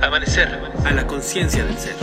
Amanecer 0.00 0.48
a 0.84 0.90
la 0.90 1.06
conciencia 1.06 1.64
del 1.64 1.76
ser. 1.78 1.94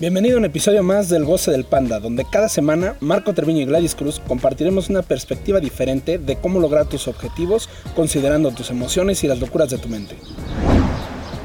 Bienvenido 0.00 0.36
a 0.36 0.38
un 0.38 0.44
episodio 0.44 0.82
más 0.82 1.08
del 1.08 1.24
Goce 1.24 1.50
del 1.52 1.64
Panda, 1.64 2.00
donde 2.00 2.24
cada 2.28 2.48
semana 2.48 2.96
Marco 3.00 3.34
Treviño 3.34 3.60
y 3.60 3.66
Gladys 3.66 3.94
Cruz 3.94 4.20
compartiremos 4.26 4.88
una 4.88 5.02
perspectiva 5.02 5.60
diferente 5.60 6.18
de 6.18 6.36
cómo 6.36 6.58
lograr 6.58 6.86
tus 6.86 7.06
objetivos 7.06 7.68
considerando 7.94 8.50
tus 8.50 8.70
emociones 8.70 9.22
y 9.22 9.28
las 9.28 9.38
locuras 9.38 9.70
de 9.70 9.78
tu 9.78 9.88
mente. 9.88 10.16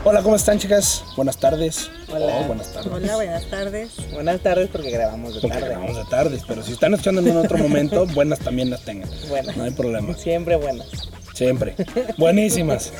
Hola, 0.03 0.23
¿cómo 0.23 0.37
están 0.37 0.57
chicas? 0.57 1.03
Buenas 1.17 1.37
tardes. 1.37 1.91
Hola. 2.09 2.25
Oh, 2.39 2.43
buenas 2.45 2.71
tardes. 2.71 2.91
Hola, 2.93 3.15
buenas 3.15 3.49
tardes. 3.49 3.91
Buenas 4.13 4.39
tardes 4.41 4.69
porque 4.71 4.89
grabamos 4.89 5.35
de 5.35 5.41
Porque 5.41 5.57
tarde. 5.57 5.69
grabamos 5.69 5.97
de 5.97 6.05
tardes, 6.05 6.41
pero 6.47 6.63
si 6.63 6.71
están 6.71 6.93
escuchando 6.93 7.21
en 7.21 7.35
otro 7.35 7.57
momento, 7.57 8.07
buenas 8.15 8.39
también 8.39 8.69
las 8.69 8.81
tengan. 8.85 9.09
Buenas. 9.27 9.57
No 9.57 9.65
hay 9.65 9.71
problema. 9.71 10.15
Siempre 10.15 10.55
buenas. 10.55 10.87
Siempre. 11.37 11.75
Buenísimas. 12.17 12.91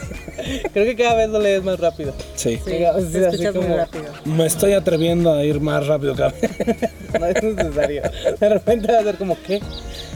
Creo 0.72 0.86
que 0.86 0.95
cada 0.95 1.16
vez 1.16 1.30
lo 1.30 1.40
lees 1.40 1.64
más 1.64 1.80
rápido. 1.80 2.14
Sí. 2.36 2.62
Sí, 2.64 2.72
te 2.72 3.30
escuchas 3.30 3.55
muy 3.55 3.76
rápido. 3.76 4.05
Me 4.26 4.45
estoy 4.45 4.73
atreviendo 4.73 5.34
a 5.34 5.44
ir 5.44 5.59
más 5.59 5.88
rápido 5.88 6.14
que 6.16 6.22
No 7.20 7.26
es 7.26 7.42
necesario. 7.42 8.04
De 8.40 8.50
repente 8.50 8.92
va 8.92 9.00
a 9.00 9.04
ser 9.04 9.16
como, 9.16 9.36
¿qué? 9.42 9.59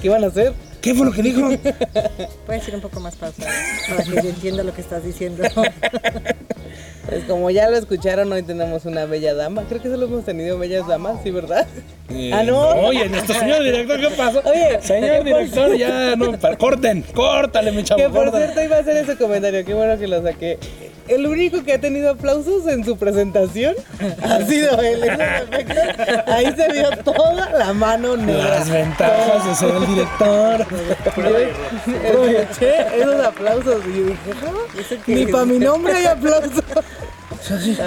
¿Qué 0.04 0.10
van 0.10 0.24
a 0.24 0.28
hacer? 0.28 0.54
¿Qué 0.82 0.94
fue 0.94 1.08
lo 1.08 1.12
que 1.12 1.24
dijo? 1.24 1.50
Puedes 2.46 2.68
ir 2.68 2.76
un 2.76 2.82
poco 2.82 3.00
más 3.00 3.16
pausado 3.16 3.50
para 3.90 4.04
que 4.04 4.12
yo 4.12 4.30
entienda 4.30 4.64
lo 4.64 4.76
que 4.76 4.82
estás 4.82 5.04
diciendo. 5.04 5.42
Pues 7.08 7.24
como 7.26 7.50
ya 7.50 7.70
lo 7.70 7.78
escucharon, 7.78 8.32
hoy 8.32 8.44
tenemos 8.44 8.86
una 8.86 9.06
bella 9.06 9.34
dama. 9.34 9.64
Creo 9.68 9.82
que 9.82 9.90
solo 9.90 10.06
hemos 10.06 10.24
tenido 10.24 10.58
bellas 10.60 10.88
damas, 10.88 11.18
¿sí, 11.24 11.32
verdad? 11.32 11.66
Eh, 12.10 12.32
Ah, 12.34 12.44
no. 12.44 12.60
Oye, 12.88 13.10
nuestro 13.10 13.36
señor 13.36 13.64
director, 13.64 14.00
¿qué 14.00 14.10
pasó? 14.16 14.42
Oye, 14.46 14.80
señor 14.82 15.24
director, 15.24 15.76
ya 15.76 16.16
no. 16.16 16.32
Corten, 16.58 17.02
córtale, 17.14 17.72
mi 17.72 17.84
chavo. 17.84 17.98
Que 18.00 18.10
por 18.10 18.26
córtale. 18.26 18.46
cierto 18.46 18.64
iba 18.64 18.76
a 18.78 18.80
hacer 18.80 18.98
ese 18.98 19.18
comentario, 19.18 19.66
qué 19.66 19.74
bueno 19.74 19.98
que 19.98 20.08
lo 20.08 20.22
saqué. 20.22 20.60
El 21.08 21.26
único 21.26 21.64
que 21.64 21.74
ha 21.74 21.82
tenido 21.82 22.12
aplausos 22.12 22.68
en 22.68 22.86
su 22.86 22.96
presentación 22.98 23.76
ha 24.22 24.42
sido 24.44 24.80
él. 24.82 25.04
en 25.04 25.20
efecto. 25.22 25.82
Ahí 26.28 26.54
se 26.56 26.72
vio 26.72 26.90
toda 27.04 27.50
la 27.50 27.74
mano 27.74 28.16
negra. 28.16 28.60
Las 28.60 28.70
ventajas 28.70 29.46
de 29.46 29.56
ser 29.56 29.76
el 29.76 29.88
director. 29.88 30.62
Escuché 32.06 32.98
esos 33.02 33.26
aplausos 33.26 33.82
y 33.88 33.98
yo 33.98 34.06
dije, 34.06 34.20
"Ah, 34.46 34.96
ni 35.08 35.26
para 35.26 35.46
mi 35.46 35.60
nombre 35.60 35.94
hay 35.94 36.06
aplausos. 36.06 36.64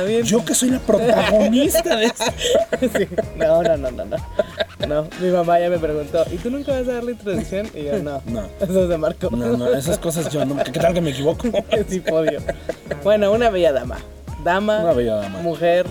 Bien. 0.06 0.22
Yo 0.24 0.44
que 0.44 0.54
soy 0.54 0.70
la 0.70 0.78
protagonista 0.80 1.96
de 1.96 2.06
esto. 2.06 2.24
Sí. 2.80 3.08
No, 3.36 3.62
no, 3.62 3.76
no, 3.76 3.90
no, 3.90 4.04
no. 4.04 4.16
No, 4.86 5.08
mi 5.20 5.30
mamá 5.30 5.58
ya 5.58 5.70
me 5.70 5.78
preguntó, 5.78 6.24
¿y 6.30 6.36
tú 6.36 6.50
nunca 6.50 6.72
vas 6.72 6.86
a 6.88 6.94
dar 6.94 7.04
la 7.04 7.12
introducción? 7.12 7.68
Y 7.74 7.84
yo, 7.84 7.98
no. 8.00 8.20
No. 8.26 8.42
Eso 8.60 8.82
es 8.82 8.88
de 8.88 8.98
Marco. 8.98 9.30
No, 9.30 9.56
no, 9.56 9.72
esas 9.72 9.98
cosas 9.98 10.28
yo 10.30 10.44
no. 10.44 10.62
¿Qué 10.62 10.72
tal 10.72 10.92
que 10.92 11.00
me 11.00 11.10
equivoco? 11.10 11.48
sí, 11.88 12.00
podio. 12.00 12.40
Bueno, 13.02 13.32
una 13.32 13.48
bella 13.50 13.72
dama. 13.72 13.98
Dama, 14.42 14.80
Una 14.80 14.92
bella 14.92 15.14
dama. 15.16 15.38
mujer, 15.40 15.86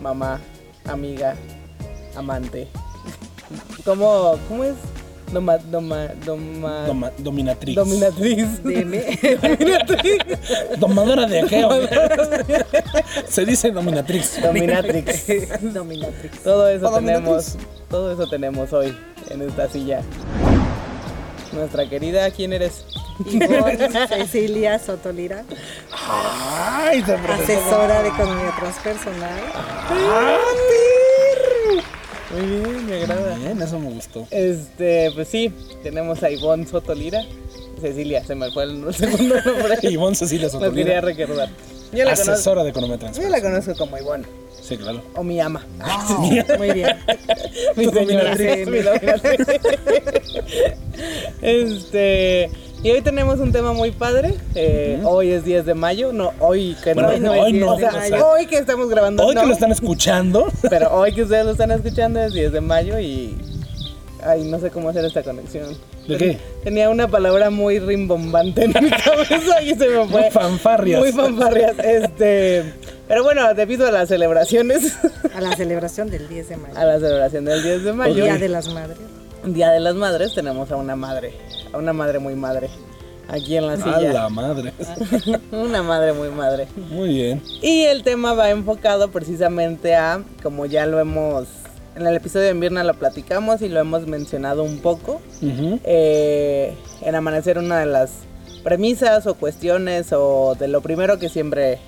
mamá, 0.00 0.40
amiga, 0.88 1.36
amante. 2.16 2.66
¿Cómo, 3.84 4.36
cómo 4.48 4.64
es? 4.64 4.74
Doma, 5.32 5.58
doma, 5.58 6.08
doma, 6.24 6.86
Doma- 6.86 7.12
dominatriz. 7.18 7.74
dominatriz. 7.74 8.62
Dime. 8.62 9.18
dominatriz. 9.42 10.18
Domadora 10.78 11.26
de 11.26 11.48
geo. 11.48 11.68
Se 13.28 13.44
dice 13.44 13.70
dominatrix. 13.72 14.40
Dominatrix. 14.40 15.26
Dominatrix. 15.74 16.42
Todo 16.44 16.68
eso 16.68 16.86
O 16.86 16.90
dominatrix. 16.92 17.24
tenemos, 17.24 17.56
todo 17.90 18.12
eso 18.12 18.26
tenemos 18.28 18.72
hoy 18.72 18.96
en 19.30 19.42
esta 19.42 19.68
silla. 19.68 20.00
Nuestra 21.52 21.88
querida, 21.88 22.30
¿quién 22.30 22.52
eres? 22.52 22.84
Ivonne 23.24 23.78
Cecilia 24.08 24.78
Sotolira, 24.78 25.42
Ay, 25.90 27.02
asesora 27.02 28.02
de 28.02 28.08
economía 28.10 28.52
transpersonal. 28.60 29.40
Ah, 29.54 30.36
Muy 32.36 32.46
bien, 32.60 32.86
me 32.86 32.94
agrada. 32.96 33.36
Bien, 33.36 33.60
eso 33.62 33.78
me 33.78 33.90
gustó. 33.90 34.26
Este, 34.30 35.10
pues 35.14 35.28
sí, 35.28 35.52
tenemos 35.82 36.22
a 36.22 36.30
Ivonne 36.30 36.66
Sotolira. 36.66 37.22
Cecilia, 37.80 38.24
se 38.24 38.34
me 38.34 38.50
fue 38.52 38.64
el 38.64 38.94
segundo 38.94 39.34
nombre. 39.44 39.76
Ivonne 39.82 40.16
Cecilia 40.16 40.46
Lo 40.46 40.52
quería 40.58 40.66
Sotolira. 40.68 41.00
recordar. 41.02 41.48
Yo 41.92 41.98
la, 42.04 42.10
conozco, 42.12 42.32
Asesora 42.32 42.64
de 42.64 42.70
economía 42.70 42.98
yo 43.12 43.28
la 43.28 43.40
conozco 43.40 43.74
como 43.76 43.96
Ivonne, 43.96 44.24
Sí, 44.60 44.76
claro. 44.76 45.00
o 45.14 45.22
mi 45.22 45.38
ama. 45.40 45.64
Muy 46.58 46.72
bien. 46.72 46.96
mi 47.76 47.84
señora, 47.84 48.34
dominatriz. 48.34 48.66
mi 48.68 48.78
dominatriz. 48.80 49.46
este, 51.42 52.50
y 52.82 52.90
hoy 52.90 53.00
tenemos 53.00 53.40
un 53.40 53.52
tema 53.52 53.72
muy 53.72 53.90
padre. 53.90 54.34
Eh, 54.54 55.00
Hoy 55.04 55.32
es 55.32 55.44
10 55.44 55.66
de 55.66 55.74
mayo, 55.74 56.12
no, 56.12 56.32
hoy 56.40 56.76
que 56.84 56.94
Bueno, 56.94 57.12
no, 57.12 57.18
no, 57.18 57.32
hoy 57.32 57.46
es 57.48 57.52
10 57.54 57.64
no, 57.66 57.72
o 57.74 57.78
sea, 57.78 58.24
hoy 58.26 58.46
que 58.46 58.58
estamos 58.58 58.88
grabando, 58.88 59.24
Hoy 59.26 59.34
no, 59.34 59.40
que 59.42 59.46
lo 59.48 59.52
están 59.54 59.72
escuchando, 59.72 60.46
pero 60.70 60.94
hoy 60.94 61.12
que 61.12 61.22
ustedes 61.22 61.44
lo 61.44 61.52
están 61.52 61.70
escuchando 61.70 62.20
es 62.20 62.32
10 62.32 62.52
de 62.52 62.60
mayo 62.60 62.98
y, 63.00 63.36
ay, 64.22 64.44
no 64.44 64.58
sé 64.60 64.70
cómo 64.70 64.88
hacer 64.90 65.04
esta 65.04 65.22
conexión. 65.22 65.76
¿De 66.06 66.16
qué? 66.18 66.38
Tenía 66.62 66.88
una 66.88 67.08
palabra 67.08 67.50
muy 67.50 67.80
rimbombante 67.80 68.62
en 68.64 68.72
mi 68.80 68.90
cabeza 69.04 69.60
y 69.62 69.70
se 69.74 69.88
me 69.88 70.06
fue. 70.06 70.20
Muy 70.22 70.30
fanfarrias. 70.30 71.00
Muy 71.00 71.10
fanfarrias. 71.10 71.74
Este, 71.80 72.74
pero 73.08 73.24
bueno, 73.24 73.52
debido 73.54 73.88
a 73.88 73.90
las 73.90 74.08
celebraciones, 74.08 74.96
A 75.34 75.40
la 75.40 75.56
celebración 75.56 76.08
del 76.08 76.28
10 76.28 76.48
de 76.50 76.56
mayo. 76.58 76.78
a 76.78 76.84
la 76.84 77.00
celebración 77.00 77.44
del 77.44 77.60
10 77.62 77.82
de 77.84 77.92
mayo, 77.92 78.14
Día 78.24 78.36
de 78.38 78.48
las 78.48 78.68
Madres. 78.72 78.98
Día 79.54 79.70
de 79.70 79.80
las 79.80 79.94
Madres, 79.94 80.34
tenemos 80.34 80.70
a 80.70 80.76
una 80.76 80.96
madre, 80.96 81.34
a 81.72 81.78
una 81.78 81.92
madre 81.92 82.18
muy 82.18 82.34
madre, 82.34 82.68
aquí 83.28 83.56
en 83.56 83.66
la 83.66 83.74
a 83.74 83.76
silla. 83.76 84.12
la 84.12 84.28
madre. 84.28 84.72
una 85.52 85.82
madre 85.82 86.12
muy 86.12 86.28
madre. 86.30 86.66
Muy 86.90 87.08
bien. 87.10 87.42
Y 87.62 87.82
el 87.84 88.02
tema 88.02 88.34
va 88.34 88.50
enfocado 88.50 89.10
precisamente 89.10 89.94
a, 89.94 90.22
como 90.42 90.66
ya 90.66 90.86
lo 90.86 90.98
hemos, 91.00 91.46
en 91.96 92.06
el 92.06 92.16
episodio 92.16 92.46
de 92.46 92.52
invierno 92.52 92.82
lo 92.84 92.94
platicamos 92.94 93.62
y 93.62 93.68
lo 93.68 93.80
hemos 93.80 94.06
mencionado 94.06 94.62
un 94.64 94.78
poco, 94.80 95.20
eh, 95.42 96.74
en 97.02 97.14
Amanecer 97.14 97.58
una 97.58 97.78
de 97.80 97.86
las 97.86 98.10
premisas 98.64 99.26
o 99.26 99.34
cuestiones 99.34 100.12
o 100.12 100.56
de 100.58 100.68
lo 100.68 100.80
primero 100.80 101.18
que 101.18 101.28
siempre, 101.28 101.78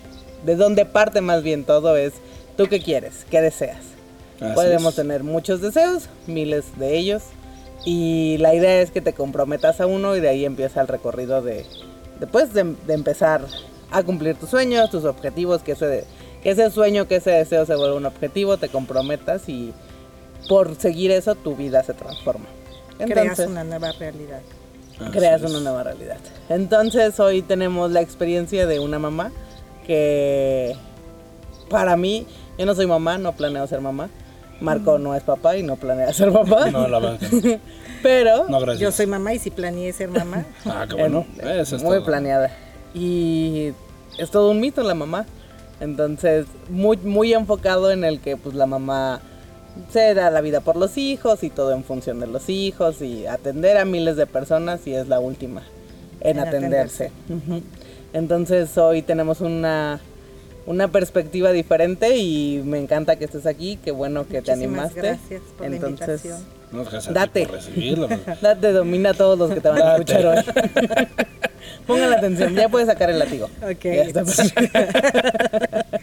de 0.44 0.56
donde 0.56 0.86
parte 0.86 1.20
más 1.20 1.42
bien 1.42 1.64
todo 1.64 1.96
es, 1.96 2.12
¿tú 2.56 2.68
qué 2.68 2.80
quieres? 2.80 3.26
¿Qué 3.30 3.40
deseas? 3.40 3.78
Así 4.40 4.54
Podemos 4.54 4.90
es. 4.90 4.96
tener 4.96 5.24
muchos 5.24 5.60
deseos, 5.60 6.08
miles 6.28 6.64
de 6.78 6.96
ellos, 6.96 7.24
y 7.84 8.36
la 8.38 8.54
idea 8.54 8.80
es 8.80 8.90
que 8.90 9.00
te 9.00 9.12
comprometas 9.12 9.80
a 9.80 9.86
uno 9.86 10.16
y 10.16 10.20
de 10.20 10.28
ahí 10.28 10.44
empieza 10.44 10.80
el 10.80 10.88
recorrido 10.88 11.42
de, 11.42 11.64
después 12.20 12.52
de, 12.52 12.74
de 12.86 12.94
empezar 12.94 13.42
a 13.90 14.02
cumplir 14.02 14.36
tus 14.36 14.50
sueños, 14.50 14.90
tus 14.90 15.04
objetivos, 15.04 15.62
que 15.62 15.72
ese, 15.72 16.04
que 16.42 16.50
ese 16.50 16.70
sueño, 16.70 17.08
que 17.08 17.16
ese 17.16 17.30
deseo 17.30 17.64
se 17.66 17.74
vuelva 17.74 17.96
un 17.96 18.06
objetivo, 18.06 18.56
te 18.56 18.68
comprometas 18.68 19.48
y 19.48 19.72
por 20.48 20.74
seguir 20.76 21.10
eso 21.10 21.34
tu 21.34 21.56
vida 21.56 21.82
se 21.82 21.94
transforma. 21.94 22.46
Creas 22.98 23.10
Entonces, 23.10 23.46
una 23.46 23.64
nueva 23.64 23.92
realidad. 23.92 24.40
Así 25.00 25.10
creas 25.12 25.42
es. 25.42 25.50
una 25.50 25.60
nueva 25.60 25.84
realidad. 25.84 26.18
Entonces 26.48 27.18
hoy 27.20 27.42
tenemos 27.42 27.92
la 27.92 28.00
experiencia 28.00 28.66
de 28.66 28.80
una 28.80 28.98
mamá 28.98 29.30
que 29.86 30.76
para 31.70 31.96
mí, 31.96 32.26
yo 32.58 32.66
no 32.66 32.74
soy 32.74 32.86
mamá, 32.86 33.18
no 33.18 33.32
planeo 33.32 33.66
ser 33.66 33.80
mamá. 33.80 34.08
Marco 34.60 34.98
no 34.98 35.14
es 35.14 35.22
papá 35.22 35.56
y 35.56 35.62
no 35.62 35.76
planea 35.76 36.12
ser 36.12 36.32
papá. 36.32 36.70
No, 36.70 36.88
la 36.88 36.98
verdad. 36.98 37.18
que. 37.20 37.60
Pero 38.02 38.48
No. 38.48 38.74
Yo 38.74 38.92
soy 38.92 39.06
mamá 39.06 39.34
y 39.34 39.38
si 39.38 39.50
planeé 39.50 39.92
ser 39.92 40.08
mamá, 40.10 40.44
Ah, 40.64 40.86
qué 40.88 40.94
bueno. 40.94 41.26
Eso 41.40 41.76
es 41.76 41.82
muy 41.82 41.96
todo. 41.96 42.06
planeada. 42.06 42.50
Y 42.94 43.72
es 44.18 44.30
todo 44.30 44.50
un 44.50 44.60
mito 44.60 44.82
la 44.82 44.94
mamá. 44.94 45.26
Entonces, 45.80 46.46
muy, 46.68 46.96
muy 46.96 47.32
enfocado 47.34 47.90
en 47.92 48.02
el 48.04 48.20
que 48.20 48.36
pues 48.36 48.54
la 48.54 48.66
mamá 48.66 49.20
se 49.90 50.12
da 50.14 50.28
la 50.30 50.40
vida 50.40 50.60
por 50.60 50.76
los 50.76 50.98
hijos 50.98 51.44
y 51.44 51.50
todo 51.50 51.72
en 51.72 51.84
función 51.84 52.18
de 52.18 52.26
los 52.26 52.48
hijos 52.48 53.00
y 53.00 53.26
atender 53.26 53.76
a 53.76 53.84
miles 53.84 54.16
de 54.16 54.26
personas 54.26 54.84
y 54.88 54.94
es 54.94 55.06
la 55.06 55.20
última 55.20 55.62
en, 56.20 56.38
En 56.38 56.48
atenderse. 56.48 57.12
Entonces 58.12 58.76
hoy 58.76 59.02
tenemos 59.02 59.40
una, 59.40 60.00
una 60.68 60.88
perspectiva 60.88 61.50
diferente 61.50 62.18
y 62.18 62.60
me 62.62 62.78
encanta 62.78 63.16
que 63.16 63.24
estés 63.24 63.46
aquí, 63.46 63.78
qué 63.82 63.90
bueno 63.90 64.26
que 64.28 64.42
te 64.42 64.52
animaste. 64.52 65.00
gracias 65.00 65.40
por 65.56 65.66
Entonces, 65.66 65.80
la 65.82 65.88
invitación. 65.88 66.44
No, 66.70 66.80
gracias 66.84 67.06
a 67.06 67.08
ti 67.08 67.14
Date. 67.14 67.46
por 67.46 67.54
recibirlo. 67.54 68.08
Date, 68.42 68.72
domina 68.72 69.10
a 69.10 69.14
todos 69.14 69.38
los 69.38 69.50
que 69.50 69.62
te 69.62 69.68
van 69.70 69.80
a 69.80 69.92
escuchar 69.92 70.26
hoy. 70.26 70.44
Pongan 71.86 72.12
atención, 72.12 72.54
ya 72.54 72.68
puedes 72.68 72.86
sacar 72.86 73.08
el 73.08 73.18
látigo. 73.18 73.46
Ok. 73.62 73.82
Ya 73.82 74.02
está. 74.02 74.24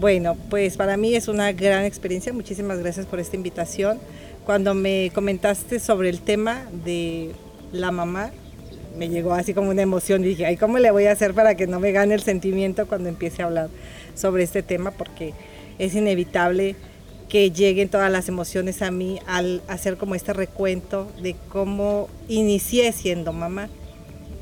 Bueno, 0.00 0.36
pues 0.50 0.76
para 0.76 0.96
mí 0.96 1.14
es 1.14 1.28
una 1.28 1.52
gran 1.52 1.84
experiencia. 1.84 2.32
Muchísimas 2.32 2.80
gracias 2.80 3.06
por 3.06 3.20
esta 3.20 3.36
invitación. 3.36 4.00
Cuando 4.44 4.74
me 4.74 5.12
comentaste 5.14 5.78
sobre 5.78 6.08
el 6.08 6.18
tema 6.20 6.64
de 6.84 7.30
la 7.70 7.92
mamá, 7.92 8.32
me 8.96 9.08
llegó 9.08 9.32
así 9.32 9.54
como 9.54 9.70
una 9.70 9.82
emoción. 9.82 10.22
Dije, 10.22 10.46
ay, 10.46 10.56
¿cómo 10.56 10.78
le 10.78 10.90
voy 10.90 11.06
a 11.06 11.12
hacer 11.12 11.34
para 11.34 11.54
que 11.54 11.66
no 11.66 11.80
me 11.80 11.92
gane 11.92 12.14
el 12.14 12.22
sentimiento 12.22 12.86
cuando 12.86 13.08
empiece 13.08 13.42
a 13.42 13.46
hablar 13.46 13.68
sobre 14.14 14.42
este 14.42 14.62
tema? 14.62 14.90
Porque 14.90 15.32
es 15.78 15.94
inevitable 15.94 16.76
que 17.28 17.50
lleguen 17.50 17.88
todas 17.88 18.12
las 18.12 18.28
emociones 18.28 18.82
a 18.82 18.90
mí 18.90 19.18
al 19.26 19.62
hacer 19.66 19.96
como 19.96 20.14
este 20.14 20.34
recuento 20.34 21.10
de 21.22 21.34
cómo 21.48 22.10
inicié 22.28 22.92
siendo 22.92 23.32
mamá. 23.32 23.68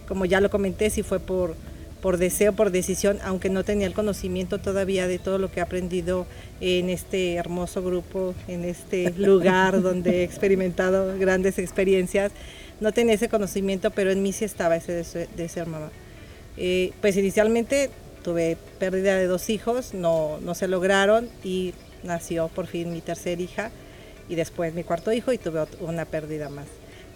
como 0.08 0.24
ya 0.24 0.40
lo 0.40 0.50
comenté, 0.50 0.90
si 0.90 1.04
fue 1.04 1.20
por, 1.20 1.54
por 2.02 2.16
deseo, 2.16 2.52
por 2.52 2.72
decisión, 2.72 3.18
aunque 3.22 3.48
no 3.48 3.62
tenía 3.62 3.86
el 3.86 3.94
conocimiento 3.94 4.58
todavía 4.58 5.06
de 5.06 5.20
todo 5.20 5.38
lo 5.38 5.52
que 5.52 5.60
he 5.60 5.62
aprendido 5.62 6.26
en 6.60 6.90
este 6.90 7.34
hermoso 7.34 7.80
grupo, 7.80 8.34
en 8.48 8.64
este 8.64 9.12
lugar 9.16 9.82
donde 9.82 10.22
he 10.22 10.24
experimentado 10.24 11.16
grandes 11.16 11.60
experiencias. 11.60 12.32
No 12.80 12.92
tenía 12.92 13.14
ese 13.14 13.28
conocimiento, 13.28 13.90
pero 13.90 14.10
en 14.10 14.22
mí 14.22 14.32
sí 14.32 14.44
estaba 14.44 14.76
ese 14.76 14.92
deseo 14.92 15.26
de 15.36 15.48
ser 15.48 15.66
mamá. 15.66 15.90
Eh, 16.56 16.92
pues 17.00 17.16
inicialmente 17.16 17.90
tuve 18.22 18.56
pérdida 18.78 19.16
de 19.16 19.26
dos 19.26 19.50
hijos, 19.50 19.94
no, 19.94 20.38
no 20.40 20.54
se 20.54 20.68
lograron 20.68 21.28
y 21.42 21.74
nació 22.02 22.48
por 22.48 22.66
fin 22.66 22.92
mi 22.92 23.00
tercera 23.00 23.40
hija 23.40 23.70
y 24.28 24.34
después 24.34 24.74
mi 24.74 24.84
cuarto 24.84 25.12
hijo 25.12 25.32
y 25.32 25.38
tuve 25.38 25.66
una 25.80 26.04
pérdida 26.04 26.48
más. 26.48 26.66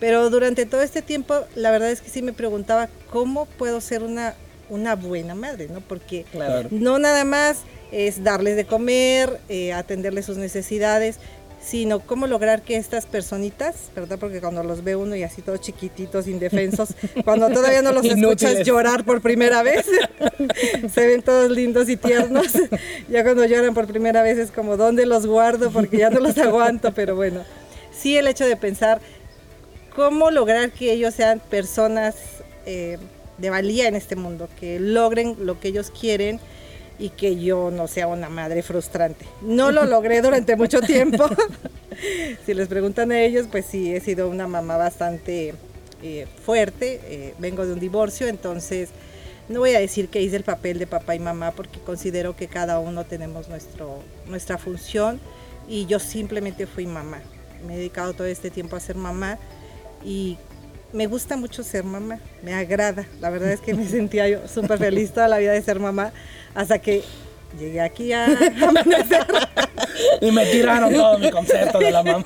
Pero 0.00 0.28
durante 0.30 0.66
todo 0.66 0.82
este 0.82 1.02
tiempo, 1.02 1.44
la 1.54 1.70
verdad 1.70 1.90
es 1.90 2.00
que 2.00 2.10
sí 2.10 2.20
me 2.22 2.32
preguntaba 2.32 2.88
cómo 3.10 3.46
puedo 3.46 3.80
ser 3.80 4.02
una, 4.02 4.34
una 4.68 4.96
buena 4.96 5.34
madre, 5.34 5.68
¿no? 5.68 5.80
Porque 5.80 6.26
no 6.70 6.98
nada 6.98 7.24
más 7.24 7.60
es 7.92 8.24
darles 8.24 8.56
de 8.56 8.64
comer, 8.64 9.40
eh, 9.48 9.72
atenderles 9.72 10.26
sus 10.26 10.36
necesidades, 10.36 11.18
sino 11.64 12.00
cómo 12.00 12.26
lograr 12.26 12.62
que 12.62 12.76
estas 12.76 13.06
personitas, 13.06 13.90
¿verdad? 13.96 14.18
Porque 14.18 14.40
cuando 14.40 14.62
los 14.62 14.84
ve 14.84 14.96
uno 14.96 15.16
y 15.16 15.22
así 15.22 15.40
todos 15.40 15.60
chiquititos, 15.60 16.28
indefensos, 16.28 16.90
cuando 17.24 17.48
todavía 17.48 17.80
no 17.80 17.92
los 17.92 18.04
escuchas 18.04 18.64
llorar 18.64 19.04
por 19.04 19.22
primera 19.22 19.62
vez, 19.62 19.86
se 20.92 21.06
ven 21.06 21.22
todos 21.22 21.50
lindos 21.50 21.88
y 21.88 21.96
tiernos. 21.96 22.48
ya 23.08 23.22
cuando 23.22 23.46
lloran 23.46 23.72
por 23.72 23.86
primera 23.86 24.22
vez 24.22 24.38
es 24.38 24.50
como, 24.50 24.76
¿dónde 24.76 25.06
los 25.06 25.26
guardo? 25.26 25.70
Porque 25.70 25.98
ya 25.98 26.10
no 26.10 26.20
los 26.20 26.36
aguanto, 26.36 26.92
pero 26.92 27.16
bueno, 27.16 27.42
sí 27.92 28.16
el 28.18 28.26
hecho 28.26 28.44
de 28.44 28.56
pensar 28.56 29.00
cómo 29.96 30.30
lograr 30.30 30.70
que 30.70 30.92
ellos 30.92 31.14
sean 31.14 31.40
personas 31.40 32.16
eh, 32.66 32.98
de 33.38 33.50
valía 33.50 33.88
en 33.88 33.94
este 33.94 34.16
mundo, 34.16 34.48
que 34.60 34.78
logren 34.78 35.36
lo 35.40 35.58
que 35.60 35.68
ellos 35.68 35.90
quieren 35.90 36.40
y 36.98 37.10
que 37.10 37.40
yo 37.40 37.70
no 37.70 37.88
sea 37.88 38.06
una 38.06 38.28
madre 38.28 38.62
frustrante. 38.62 39.26
No 39.42 39.72
lo 39.72 39.84
logré 39.84 40.22
durante 40.22 40.56
mucho 40.56 40.80
tiempo. 40.80 41.28
si 42.46 42.54
les 42.54 42.68
preguntan 42.68 43.12
a 43.12 43.20
ellos, 43.20 43.46
pues 43.50 43.66
sí, 43.66 43.94
he 43.94 44.00
sido 44.00 44.28
una 44.28 44.46
mamá 44.46 44.76
bastante 44.76 45.54
eh, 46.02 46.26
fuerte. 46.44 47.00
Eh, 47.04 47.34
vengo 47.38 47.66
de 47.66 47.72
un 47.72 47.80
divorcio, 47.80 48.28
entonces 48.28 48.90
no 49.48 49.60
voy 49.60 49.74
a 49.74 49.80
decir 49.80 50.08
que 50.08 50.22
hice 50.22 50.36
el 50.36 50.44
papel 50.44 50.78
de 50.78 50.86
papá 50.86 51.14
y 51.14 51.18
mamá 51.18 51.50
porque 51.50 51.78
considero 51.80 52.34
que 52.36 52.46
cada 52.46 52.78
uno 52.78 53.04
tenemos 53.04 53.48
nuestro, 53.48 53.98
nuestra 54.26 54.56
función 54.56 55.20
y 55.68 55.86
yo 55.86 55.98
simplemente 55.98 56.66
fui 56.66 56.86
mamá. 56.86 57.20
Me 57.66 57.74
he 57.74 57.76
dedicado 57.78 58.14
todo 58.14 58.26
este 58.26 58.50
tiempo 58.50 58.76
a 58.76 58.80
ser 58.80 58.96
mamá 58.96 59.38
y 60.04 60.38
me 60.94 61.06
gusta 61.08 61.36
mucho 61.36 61.62
ser 61.62 61.84
mamá, 61.84 62.20
me 62.42 62.54
agrada. 62.54 63.04
La 63.20 63.28
verdad 63.28 63.52
es 63.52 63.60
que 63.60 63.74
me 63.74 63.86
sentía 63.88 64.28
yo 64.28 64.48
súper 64.48 64.78
feliz 64.78 65.12
toda 65.12 65.28
la 65.28 65.38
vida 65.38 65.52
de 65.52 65.60
ser 65.60 65.80
mamá 65.80 66.12
hasta 66.54 66.78
que 66.78 67.02
llegué 67.58 67.80
aquí 67.80 68.12
a 68.12 68.26
amanecer. 68.62 69.26
y 70.20 70.30
me 70.30 70.46
tiraron 70.46 70.92
todo 70.94 71.18
mi 71.18 71.30
concepto 71.30 71.78
de 71.78 71.90
la 71.90 72.02
mamá. 72.02 72.24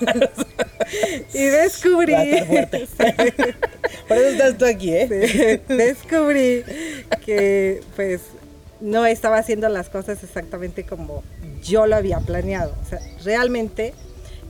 y 1.32 1.44
descubrí. 1.44 2.14
Por 4.08 4.16
eso 4.16 4.28
estás 4.28 4.58
tú 4.58 4.64
aquí, 4.66 4.92
¿eh? 4.92 5.62
descubrí 5.68 6.62
que, 7.24 7.82
pues, 7.96 8.20
no 8.80 9.06
estaba 9.06 9.38
haciendo 9.38 9.68
las 9.68 9.88
cosas 9.88 10.22
exactamente 10.22 10.84
como 10.84 11.22
yo 11.62 11.86
lo 11.86 11.96
había 11.96 12.20
planeado. 12.20 12.74
O 12.84 12.88
sea, 12.88 13.00
realmente 13.24 13.94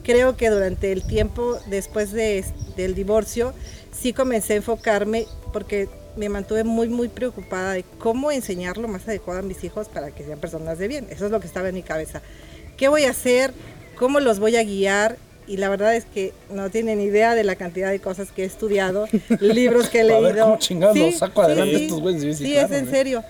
creo 0.08 0.38
que 0.38 0.48
durante 0.48 0.90
el 0.90 1.06
tiempo 1.06 1.58
después 1.66 2.12
de, 2.12 2.42
del 2.78 2.94
divorcio, 2.94 3.52
sí 3.92 4.14
comencé 4.14 4.54
a 4.54 4.56
enfocarme 4.56 5.26
porque 5.52 5.86
me 6.16 6.30
mantuve 6.30 6.64
muy, 6.64 6.88
muy 6.88 7.08
preocupada 7.08 7.74
de 7.74 7.84
cómo 7.98 8.32
enseñar 8.32 8.78
lo 8.78 8.88
más 8.88 9.06
adecuado 9.06 9.40
a 9.40 9.42
mis 9.42 9.62
hijos 9.64 9.90
para 9.90 10.10
que 10.10 10.24
sean 10.24 10.38
personas 10.38 10.78
de 10.78 10.88
bien. 10.88 11.06
Eso 11.10 11.26
es 11.26 11.30
lo 11.30 11.40
que 11.40 11.46
estaba 11.46 11.68
en 11.68 11.74
mi 11.74 11.82
cabeza. 11.82 12.22
¿Qué 12.78 12.88
voy 12.88 13.04
a 13.04 13.10
hacer? 13.10 13.52
¿Cómo 13.98 14.18
los 14.18 14.38
voy 14.38 14.56
a 14.56 14.64
guiar? 14.64 15.18
Y 15.46 15.58
la 15.58 15.68
verdad 15.68 15.94
es 15.94 16.06
que 16.06 16.32
no 16.50 16.70
tienen 16.70 17.02
idea 17.02 17.34
de 17.34 17.44
la 17.44 17.56
cantidad 17.56 17.90
de 17.90 18.00
cosas 18.00 18.32
que 18.32 18.44
he 18.44 18.46
estudiado, 18.46 19.06
libros 19.40 19.90
que 19.90 20.00
he 20.00 20.04
leído. 20.04 20.26
A 20.26 20.32
ver 20.32 20.38
cómo 20.38 20.58
chingados 20.58 20.96
sí, 20.96 21.12
saco 21.12 21.42
adelante 21.42 21.84
estos 21.84 22.00
güeyes. 22.00 22.38
Sí, 22.38 22.56
es 22.56 22.70
en 22.70 22.90
serio. 22.90 23.22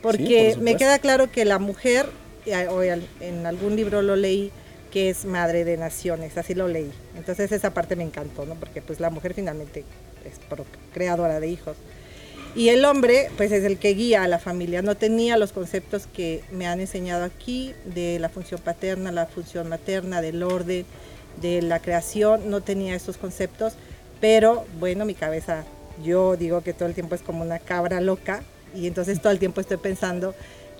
Porque 0.00 0.56
me 0.58 0.78
queda 0.78 0.98
claro 0.98 1.30
que 1.30 1.44
la 1.44 1.58
mujer, 1.58 2.06
eh, 2.46 2.68
o 2.68 2.82
en 2.82 3.46
algún 3.46 3.76
libro 3.76 4.00
lo 4.00 4.16
leí, 4.16 4.50
que 4.92 5.08
es 5.08 5.24
madre 5.24 5.64
de 5.64 5.76
naciones, 5.78 6.36
así 6.36 6.54
lo 6.54 6.68
leí. 6.68 6.92
Entonces 7.16 7.50
esa 7.50 7.72
parte 7.72 7.96
me 7.96 8.04
encantó, 8.04 8.44
¿no? 8.44 8.54
Porque 8.54 8.82
pues 8.82 9.00
la 9.00 9.10
mujer 9.10 9.32
finalmente 9.34 9.84
es 10.24 10.38
creadora 10.92 11.40
de 11.40 11.48
hijos. 11.48 11.76
Y 12.54 12.68
el 12.68 12.84
hombre, 12.84 13.30
pues 13.38 13.50
es 13.50 13.64
el 13.64 13.78
que 13.78 13.94
guía 13.94 14.22
a 14.22 14.28
la 14.28 14.38
familia. 14.38 14.82
No 14.82 14.94
tenía 14.94 15.38
los 15.38 15.52
conceptos 15.52 16.06
que 16.06 16.44
me 16.52 16.66
han 16.66 16.80
enseñado 16.80 17.24
aquí 17.24 17.74
de 17.86 18.18
la 18.18 18.28
función 18.28 18.60
paterna, 18.60 19.10
la 19.10 19.24
función 19.24 19.70
materna, 19.70 20.20
del 20.20 20.42
orden, 20.42 20.84
de 21.40 21.62
la 21.62 21.80
creación. 21.80 22.50
No 22.50 22.60
tenía 22.60 22.94
esos 22.94 23.16
conceptos, 23.16 23.72
pero 24.20 24.66
bueno, 24.78 25.06
mi 25.06 25.14
cabeza, 25.14 25.64
yo 26.04 26.36
digo 26.36 26.60
que 26.60 26.74
todo 26.74 26.86
el 26.86 26.94
tiempo 26.94 27.14
es 27.14 27.22
como 27.22 27.42
una 27.42 27.58
cabra 27.58 28.02
loca 28.02 28.42
y 28.74 28.86
entonces 28.86 29.22
todo 29.22 29.32
el 29.32 29.38
tiempo 29.38 29.62
estoy 29.62 29.78
pensando 29.78 30.34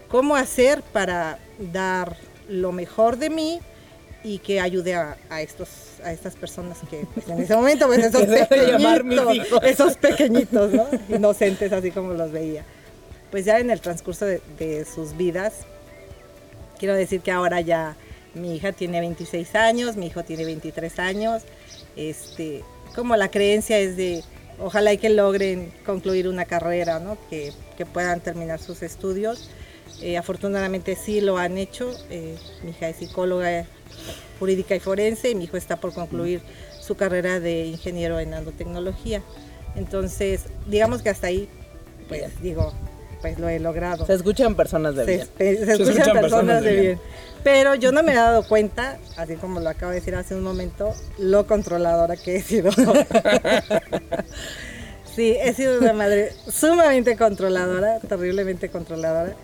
cómo 0.08 0.36
hacer 0.36 0.82
para 0.82 1.38
dar 1.72 2.18
lo 2.50 2.72
mejor 2.72 3.16
de 3.16 3.30
mí 3.30 3.60
y 4.24 4.38
que 4.38 4.60
ayude 4.60 4.94
a, 4.94 5.16
estos 5.40 5.68
a 6.04 6.12
estas 6.12 6.36
personas 6.36 6.78
que 6.88 7.06
pues, 7.12 7.28
en 7.28 7.40
ese 7.40 7.54
momento 7.56 7.86
pues 7.86 7.98
esos 8.14 8.26
pequeñitos 8.48 9.62
esos 9.62 9.96
pequeñitos 9.96 10.72
¿no? 10.72 10.86
inocentes 11.08 11.72
así 11.72 11.90
como 11.90 12.12
los 12.12 12.30
veía 12.30 12.64
pues 13.30 13.44
ya 13.44 13.58
en 13.58 13.70
el 13.70 13.80
transcurso 13.80 14.26
de, 14.26 14.86
sus 14.92 15.16
vidas 15.16 15.54
quiero 16.78 16.94
decir 16.94 17.20
que 17.20 17.30
ahora 17.30 17.60
ya 17.60 17.96
mi 18.34 18.56
hija 18.56 18.72
tiene 18.72 19.00
26 19.00 19.54
años 19.56 19.96
mi 19.96 20.06
hijo 20.06 20.22
tiene 20.22 20.44
23 20.44 20.98
años 20.98 21.42
este 21.96 22.62
como 22.94 23.16
la 23.16 23.30
creencia 23.30 23.78
es 23.78 23.96
de 23.96 24.22
ojalá 24.60 24.92
y 24.92 24.98
que 24.98 25.08
logren 25.08 25.72
concluir 25.84 26.28
una 26.28 26.44
carrera 26.44 27.00
¿no? 27.00 27.18
que, 27.28 27.52
que 27.76 27.86
puedan 27.86 28.20
terminar 28.20 28.60
sus 28.60 28.82
estudios 28.82 29.50
eh, 30.02 30.18
afortunadamente 30.18 30.96
sí 30.96 31.20
lo 31.20 31.38
han 31.38 31.58
hecho 31.58 31.94
eh, 32.10 32.36
mi 32.64 32.70
hija 32.70 32.88
es 32.88 32.96
psicóloga 32.96 33.66
jurídica 34.38 34.74
y 34.74 34.80
forense 34.80 35.30
y 35.30 35.36
mi 35.36 35.44
hijo 35.44 35.56
está 35.56 35.76
por 35.76 35.94
concluir 35.94 36.42
su 36.80 36.96
carrera 36.96 37.38
de 37.38 37.66
ingeniero 37.66 38.18
en 38.18 38.30
nanotecnología. 38.30 39.22
Entonces, 39.76 40.46
digamos 40.66 41.02
que 41.02 41.10
hasta 41.10 41.28
ahí, 41.28 41.48
pues 42.08 42.42
digo, 42.42 42.72
pues 43.20 43.38
lo 43.38 43.48
he 43.48 43.60
logrado. 43.60 44.04
Se 44.04 44.14
escuchan 44.14 44.56
personas 44.56 44.96
de 44.96 45.06
bien. 45.06 45.28
Se, 45.38 45.52
escuchan, 45.52 46.12
personas, 46.12 46.64
de 46.64 46.80
bien. 46.80 47.00
Pero 47.44 47.76
yo 47.76 47.92
no 47.92 48.02
me 48.02 48.12
he 48.12 48.16
dado 48.16 48.48
cuenta, 48.48 48.98
así 49.16 49.36
como 49.36 49.60
lo 49.60 49.68
acabo 49.68 49.92
de 49.92 50.00
decir 50.00 50.16
hace 50.16 50.34
un 50.34 50.42
momento, 50.42 50.92
lo 51.18 51.46
controladora 51.46 52.16
que 52.16 52.36
he 52.36 52.42
sido. 52.42 52.72
sí, 55.14 55.36
he 55.40 55.54
sido 55.54 55.78
una 55.78 55.92
madre 55.92 56.32
sumamente 56.48 57.16
controladora, 57.16 58.00
terriblemente 58.00 58.70
controladora 58.70 59.36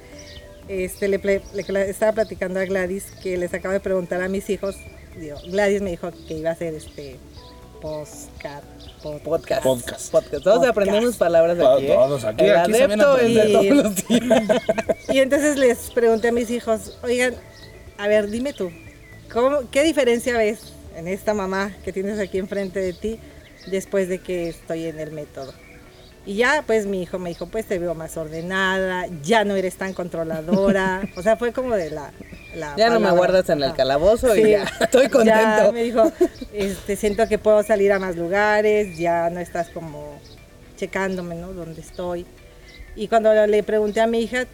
este, 0.69 1.09
le, 1.09 1.43
estaba 1.89 2.13
platicando 2.13 2.61
a 2.61 2.65
Gladys 2.65 3.07
que 3.23 3.37
les 3.37 3.53
acabo 3.55 3.73
de 3.73 3.81
preguntar 3.81 4.23
a 4.23 4.29
mis 4.29 4.49
hijos. 4.51 4.77
Gladys 5.49 5.83
me 5.83 5.91
dijo 5.91 6.11
que 6.27 6.35
iba 6.35 6.51
a 6.51 6.53
hacer 6.53 6.75
este 6.75 7.17
podcast. 7.81 8.65
Podcast. 9.03 9.63
Podcast. 9.63 10.11
podcast. 10.13 10.45
Todos 10.45 10.67
aprendemos 10.67 11.17
palabras 11.17 11.59
aquí. 11.59 11.87
¿eh? 11.87 11.95
Todos 11.95 12.25
aquí. 12.25 12.45
El 12.45 12.57
aquí 12.57 12.75
adepto 12.75 13.17
de 13.17 13.53
todos 13.53 13.65
los 13.65 14.09
días. 14.09 14.63
y 15.09 15.19
entonces 15.19 15.57
les 15.57 15.91
pregunté 15.91 16.29
a 16.29 16.33
mis 16.33 16.51
hijos, 16.51 16.99
oigan, 17.03 17.35
a 17.97 18.09
ver, 18.09 18.29
dime 18.29 18.53
tú, 18.53 18.71
¿cómo, 19.33 19.71
¿qué 19.71 19.83
diferencia 19.83 20.37
ves 20.37 20.73
en 20.97 21.09
esta 21.09 21.35
mamá 21.35 21.75
que 21.85 21.93
tienes 21.93 22.19
aquí 22.19 22.39
enfrente 22.39 22.81
de 22.81 22.93
ti 22.93 23.19
después 23.67 24.09
de 24.09 24.19
que 24.19 24.49
estoy 24.49 24.87
en 24.87 25.01
el 25.01 25.13
método? 25.13 25.53
Y 26.27 26.35
ya, 26.35 26.63
pues 26.67 26.85
mi 26.87 27.03
hijo 27.03 27.19
me 27.19 27.31
dijo, 27.31 27.47
pues 27.47 27.65
te 27.67 27.79
veo 27.79 27.95
más 27.95 28.17
ordenada, 28.17 29.07
ya 29.23 29.45
no 29.45 29.57
eres 29.57 29.77
tan 29.77 29.95
controladora. 29.95 31.03
O 31.17 31.23
sea, 31.23 31.37
fue 31.37 31.53
como 31.53 31.75
de 31.75 31.91
la... 31.91 32.13
ya 32.77 32.91
no 32.91 33.01
me 33.01 33.11
guardas 33.11 33.49
en 33.49 33.63
el 33.63 33.73
calabozo 33.73 34.37
y 34.37 34.51
ya 34.51 34.65
estoy 34.81 35.09
contento. 35.09 35.33
Ya 35.33 35.73
me 35.73 35.83
dijo, 35.83 36.13
este, 36.53 36.97
siento 36.97 37.27
que 37.29 37.39
puedo 37.39 37.63
salir 37.63 37.93
a 37.93 37.99
más 37.99 38.17
lugares, 38.17 38.99
ya 38.99 39.31
no 39.31 39.41
estás 39.41 39.71
como 39.71 40.21
checándome, 40.77 41.35
¿no? 41.35 41.53
Dónde 41.53 41.81
estoy. 41.81 42.27
Y 42.95 43.09
cuando 43.09 43.47
le 43.47 43.63
pregunté 43.63 44.01
a 44.01 44.07
mi 44.07 44.21
hija, 44.21 44.47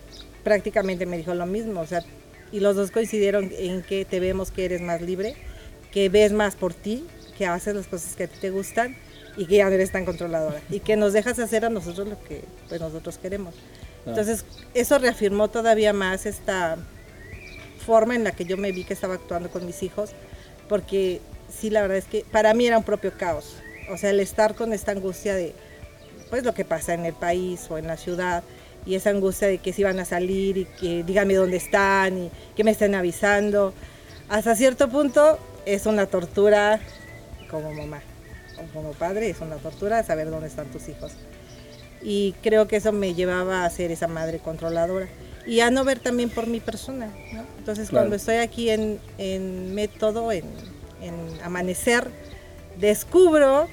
prácticamente 0.44 1.06
me 1.06 1.16
dijo 1.16 1.34
lo 1.34 1.46
mismo. 1.46 1.80
O 1.80 1.86
sea, 1.86 2.04
y 2.52 2.60
los 2.60 2.76
dos 2.76 2.90
coincidieron 2.90 3.50
en 3.58 3.82
que 3.82 4.04
te 4.04 4.20
vemos 4.20 4.50
que 4.50 4.64
eres 4.64 4.80
más 4.80 5.00
libre, 5.00 5.34
que 5.90 6.08
ves 6.08 6.32
más 6.32 6.54
por 6.54 6.72
ti, 6.72 7.04
que 7.36 7.46
haces 7.46 7.74
las 7.74 7.88
cosas 7.88 8.14
que 8.14 8.24
a 8.24 8.28
ti 8.28 8.36
te 8.40 8.50
gustan 8.50 8.96
y 9.36 9.46
que 9.46 9.56
ya 9.56 9.66
no 9.66 9.72
eres 9.72 9.90
tan 9.90 10.04
controladora 10.04 10.60
y 10.70 10.80
que 10.80 10.96
nos 10.96 11.12
dejas 11.12 11.38
hacer 11.38 11.64
a 11.64 11.70
nosotros 11.70 12.08
lo 12.08 12.22
que 12.22 12.44
pues, 12.68 12.80
nosotros 12.80 13.18
queremos. 13.18 13.54
Ah. 13.54 14.10
Entonces, 14.10 14.44
eso 14.74 14.98
reafirmó 14.98 15.48
todavía 15.48 15.92
más 15.92 16.26
esta 16.26 16.76
forma 17.84 18.14
en 18.14 18.24
la 18.24 18.32
que 18.32 18.44
yo 18.44 18.56
me 18.56 18.72
vi 18.72 18.84
que 18.84 18.94
estaba 18.94 19.14
actuando 19.14 19.50
con 19.50 19.66
mis 19.66 19.82
hijos, 19.82 20.10
porque 20.68 21.20
sí, 21.52 21.70
la 21.70 21.82
verdad 21.82 21.98
es 21.98 22.06
que 22.06 22.24
para 22.30 22.54
mí 22.54 22.66
era 22.66 22.78
un 22.78 22.84
propio 22.84 23.12
caos. 23.16 23.56
O 23.90 23.96
sea, 23.96 24.10
el 24.10 24.20
estar 24.20 24.54
con 24.54 24.72
esta 24.72 24.92
angustia 24.92 25.34
de 25.34 25.54
pues 26.30 26.44
lo 26.44 26.54
que 26.54 26.64
pasa 26.64 26.94
en 26.94 27.04
el 27.04 27.12
país 27.12 27.66
o 27.70 27.78
en 27.78 27.86
la 27.86 27.96
ciudad 27.96 28.42
y 28.86 28.94
esa 28.94 29.10
angustia 29.10 29.48
de 29.48 29.58
que 29.58 29.72
si 29.72 29.82
van 29.82 30.00
a 30.00 30.04
salir 30.04 30.56
y 30.56 30.64
que 30.64 31.04
díganme 31.04 31.34
dónde 31.34 31.58
están 31.58 32.18
y 32.18 32.30
que 32.56 32.64
me 32.64 32.70
estén 32.70 32.94
avisando. 32.94 33.74
Hasta 34.28 34.54
cierto 34.54 34.88
punto 34.88 35.38
es 35.66 35.86
una 35.86 36.06
tortura 36.06 36.80
como 37.50 37.72
mamá 37.72 38.00
como 38.72 38.92
padre, 38.92 39.30
es 39.30 39.40
una 39.40 39.56
tortura 39.56 40.02
saber 40.02 40.30
dónde 40.30 40.48
están 40.48 40.66
tus 40.66 40.88
hijos. 40.88 41.12
Y 42.02 42.34
creo 42.42 42.68
que 42.68 42.76
eso 42.76 42.92
me 42.92 43.14
llevaba 43.14 43.64
a 43.64 43.70
ser 43.70 43.90
esa 43.90 44.08
madre 44.08 44.38
controladora 44.38 45.08
y 45.46 45.60
a 45.60 45.70
no 45.70 45.84
ver 45.84 45.98
también 46.00 46.30
por 46.30 46.46
mi 46.46 46.60
persona. 46.60 47.06
¿no? 47.32 47.44
Entonces 47.58 47.88
Claro. 47.88 48.04
cuando 48.04 48.16
estoy 48.16 48.36
aquí 48.36 48.70
en, 48.70 48.98
en 49.18 49.74
método, 49.74 50.30
en, 50.32 50.44
en 51.02 51.14
amanecer, 51.42 52.08
descubro 52.78 53.68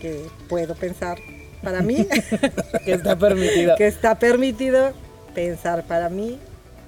que 0.00 0.26
puedo 0.48 0.74
pensar 0.74 1.18
para 1.62 1.80
mí, 1.82 2.06
Que 2.84 2.92
está 2.92 3.16
permitido. 3.16 3.74
que 3.76 3.86
está 3.86 4.18
permitido 4.18 4.92
pensar 5.34 5.82
para 5.84 6.08
mí, 6.10 6.38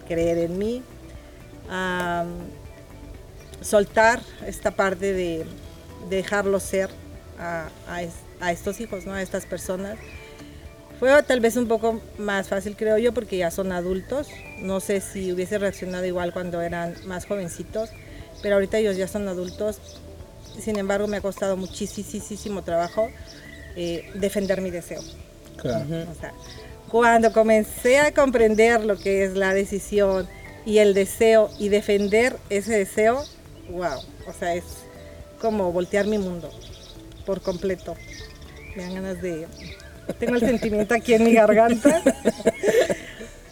creer 0.06 0.38
en 0.38 0.58
mí, 0.58 0.82
soltar 3.60 4.20
esta 4.46 4.70
parte 4.70 5.12
de 5.12 5.44
dejarlo 6.10 6.60
ser 6.60 6.90
a, 7.38 7.68
a 7.88 8.02
es- 8.02 8.24
a 8.40 8.52
estos 8.52 8.80
hijos, 8.80 9.06
¿no? 9.06 9.12
a 9.14 9.22
estas 9.22 9.46
personas. 9.46 9.98
Fue 10.98 11.22
tal 11.24 11.40
vez 11.40 11.56
un 11.56 11.68
poco 11.68 12.00
más 12.18 12.48
fácil, 12.48 12.74
creo 12.76 12.96
yo, 12.98 13.12
porque 13.12 13.36
ya 13.36 13.50
son 13.50 13.70
adultos. 13.72 14.28
No 14.60 14.80
sé 14.80 15.00
si 15.00 15.30
hubiese 15.32 15.58
reaccionado 15.58 16.06
igual 16.06 16.32
cuando 16.32 16.62
eran 16.62 16.94
más 17.06 17.26
jovencitos, 17.26 17.90
pero 18.42 18.54
ahorita 18.54 18.78
ellos 18.78 18.96
ya 18.96 19.06
son 19.06 19.28
adultos. 19.28 19.78
Sin 20.58 20.78
embargo, 20.78 21.06
me 21.06 21.18
ha 21.18 21.20
costado 21.20 21.56
muchísimo 21.58 22.62
trabajo 22.62 23.10
eh, 23.76 24.10
defender 24.14 24.62
mi 24.62 24.70
deseo. 24.70 25.02
Claro. 25.58 25.84
O 26.10 26.14
sea, 26.18 26.32
cuando 26.88 27.30
comencé 27.32 27.98
a 27.98 28.12
comprender 28.14 28.82
lo 28.84 28.96
que 28.96 29.24
es 29.24 29.34
la 29.34 29.52
decisión 29.52 30.26
y 30.64 30.78
el 30.78 30.94
deseo 30.94 31.50
y 31.58 31.68
defender 31.68 32.36
ese 32.48 32.72
deseo, 32.78 33.22
wow, 33.70 34.00
o 34.26 34.32
sea, 34.38 34.54
es 34.54 34.64
como 35.40 35.72
voltear 35.72 36.06
mi 36.06 36.16
mundo 36.16 36.50
por 37.26 37.42
completo. 37.42 37.96
Me 38.76 38.84
dan 38.84 38.94
ganas 38.94 39.20
de... 39.20 39.46
Tengo 40.18 40.36
el 40.36 40.40
sentimiento 40.40 40.94
aquí 40.94 41.14
en 41.14 41.24
mi 41.24 41.32
garganta. 41.34 42.02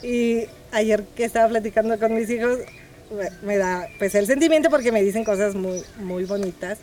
Y 0.03 0.47
ayer 0.71 1.03
que 1.17 1.25
estaba 1.25 1.49
platicando 1.49 1.99
con 1.99 2.15
mis 2.15 2.29
hijos, 2.29 2.59
me- 3.43 3.57
da 3.57 3.89
pues 3.99 4.15
el 4.15 4.27
sentimiento 4.27 4.69
porque 4.69 4.93
me 4.93 5.03
dicen 5.03 5.25
cosas 5.25 5.55
muy, 5.55 5.83
muy 5.99 6.25
bonitas. 6.25 6.79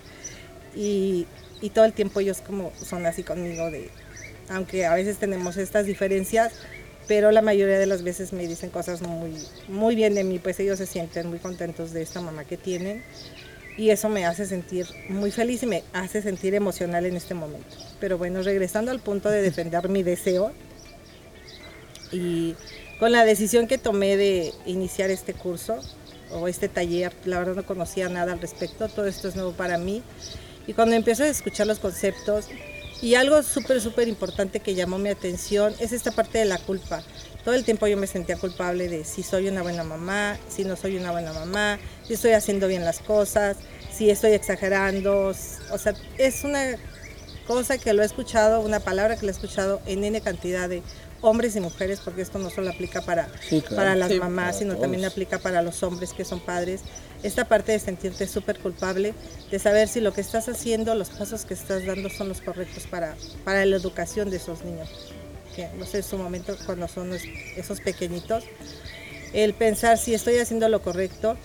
Y, 0.75 1.27
y 1.61 1.69
todo 1.69 1.85
el 1.85 1.93
tiempo 1.93 2.19
ellos 2.19 2.41
como 2.41 2.71
son 2.83 3.05
así 3.05 3.21
conmigo 3.23 3.69
de, 3.69 3.89
aunque 4.49 4.85
a 4.87 4.95
veces 4.95 5.17
tenemos 5.17 5.57
estas 5.57 5.85
diferencias, 5.85 6.53
pero 7.07 7.31
la 7.31 7.43
mayoría 7.43 7.77
de 7.77 7.85
las 7.85 8.01
veces 8.03 8.33
me 8.33 8.47
dicen 8.47 8.71
cosas 8.71 9.01
muy, 9.03 9.33
muy 9.67 9.95
bien 9.95 10.15
de 10.15 10.23
mí, 10.23 10.39
pues 10.39 10.59
ellos 10.59 10.79
se 10.79 10.87
sienten 10.87 11.27
muy 11.27 11.37
contentos 11.37 11.91
de 11.93 12.01
esta 12.01 12.21
mamá 12.21 12.45
que 12.45 12.57
tienen 12.57 13.03
y 13.81 13.89
eso 13.89 14.09
me 14.09 14.27
hace 14.27 14.45
sentir 14.45 14.85
muy 15.09 15.31
feliz 15.31 15.63
y 15.63 15.65
me 15.65 15.83
hace 15.91 16.21
sentir 16.21 16.53
emocional 16.53 17.03
en 17.07 17.15
este 17.15 17.33
momento. 17.33 17.75
Pero 17.99 18.15
bueno, 18.19 18.43
regresando 18.43 18.91
al 18.91 18.99
punto 18.99 19.27
de 19.27 19.41
defender 19.41 19.89
mi 19.89 20.03
deseo 20.03 20.51
y 22.11 22.53
con 22.99 23.11
la 23.11 23.25
decisión 23.25 23.65
que 23.65 23.79
tomé 23.79 24.17
de 24.17 24.53
iniciar 24.67 25.09
este 25.09 25.33
curso 25.33 25.79
o 26.29 26.47
este 26.47 26.69
taller, 26.69 27.11
la 27.25 27.39
verdad 27.39 27.55
no 27.55 27.65
conocía 27.65 28.07
nada 28.07 28.33
al 28.33 28.39
respecto, 28.39 28.87
todo 28.87 29.07
esto 29.07 29.27
es 29.27 29.35
nuevo 29.35 29.53
para 29.53 29.79
mí 29.79 30.03
y 30.67 30.73
cuando 30.73 30.95
empiezo 30.95 31.23
a 31.23 31.27
escuchar 31.29 31.65
los 31.65 31.79
conceptos 31.79 32.49
y 33.01 33.15
algo 33.15 33.41
súper, 33.41 33.81
súper 33.81 34.07
importante 34.07 34.59
que 34.59 34.75
llamó 34.75 34.99
mi 34.99 35.09
atención 35.09 35.73
es 35.79 35.91
esta 35.91 36.11
parte 36.11 36.37
de 36.37 36.45
la 36.45 36.59
culpa. 36.59 37.01
Todo 37.43 37.55
el 37.55 37.63
tiempo 37.63 37.87
yo 37.87 37.97
me 37.97 38.07
sentía 38.07 38.37
culpable 38.37 38.87
de 38.87 39.03
si 39.03 39.23
soy 39.23 39.47
una 39.47 39.63
buena 39.63 39.83
mamá, 39.83 40.37
si 40.47 40.63
no 40.63 40.75
soy 40.75 40.97
una 40.97 41.11
buena 41.11 41.33
mamá, 41.33 41.79
si 42.07 42.13
estoy 42.13 42.31
haciendo 42.31 42.67
bien 42.67 42.85
las 42.85 42.99
cosas, 42.99 43.57
si 43.91 44.09
estoy 44.09 44.33
exagerando. 44.33 45.27
O 45.71 45.77
sea, 45.77 45.93
es 46.17 46.43
una 46.43 46.77
cosa 47.47 47.77
que 47.79 47.93
lo 47.93 48.03
he 48.03 48.05
escuchado, 48.05 48.61
una 48.61 48.79
palabra 48.79 49.15
que 49.15 49.25
lo 49.25 49.29
he 49.29 49.35
escuchado 49.35 49.81
en 49.87 50.03
N 50.03 50.21
cantidad 50.21 50.69
de 50.69 50.83
hombres 51.21 51.55
y 51.55 51.59
mujeres, 51.59 51.99
porque 51.99 52.21
esto 52.21 52.39
no 52.39 52.49
solo 52.49 52.69
aplica 52.69 53.01
para, 53.01 53.27
Sí, 53.47 53.61
claro. 53.61 53.75
para 53.75 53.95
las 53.95 54.09
Sí, 54.09 54.19
mamás, 54.19 54.45
para 54.45 54.57
sino 54.57 54.75
también 54.77 55.05
aplica 55.05 55.39
para 55.39 55.61
los 55.61 55.81
hombres 55.83 56.13
que 56.13 56.25
son 56.25 56.39
padres. 56.39 56.81
Esta 57.23 57.45
parte 57.45 57.71
de 57.71 57.79
sentirte 57.79 58.27
súper 58.27 58.59
culpable, 58.59 59.13
de 59.51 59.59
saber 59.59 59.87
si 59.87 59.99
lo 59.99 60.13
que 60.13 60.21
estás 60.21 60.49
haciendo, 60.49 60.95
los 60.95 61.09
pasos 61.09 61.45
que 61.45 61.53
estás 61.53 61.85
dando 61.85 62.09
son 62.09 62.29
los 62.29 62.41
correctos 62.41 62.87
para, 62.87 63.15
para 63.43 63.65
la 63.65 63.75
educación 63.75 64.29
de 64.31 64.37
esos 64.37 64.63
niños. 64.63 64.89
Que 65.55 65.67
no 65.77 65.85
sé, 65.85 65.97
en 65.97 66.03
su 66.03 66.17
momento 66.17 66.55
cuando 66.65 66.87
son 66.87 67.13
es- 67.13 67.23
esos 67.57 67.81
pequeñitos, 67.81 68.43
el 69.33 69.53
pensar 69.53 69.97
si 69.97 70.13
estoy 70.13 70.37
haciendo 70.37 70.67
lo 70.69 70.81
correcto 70.81 71.37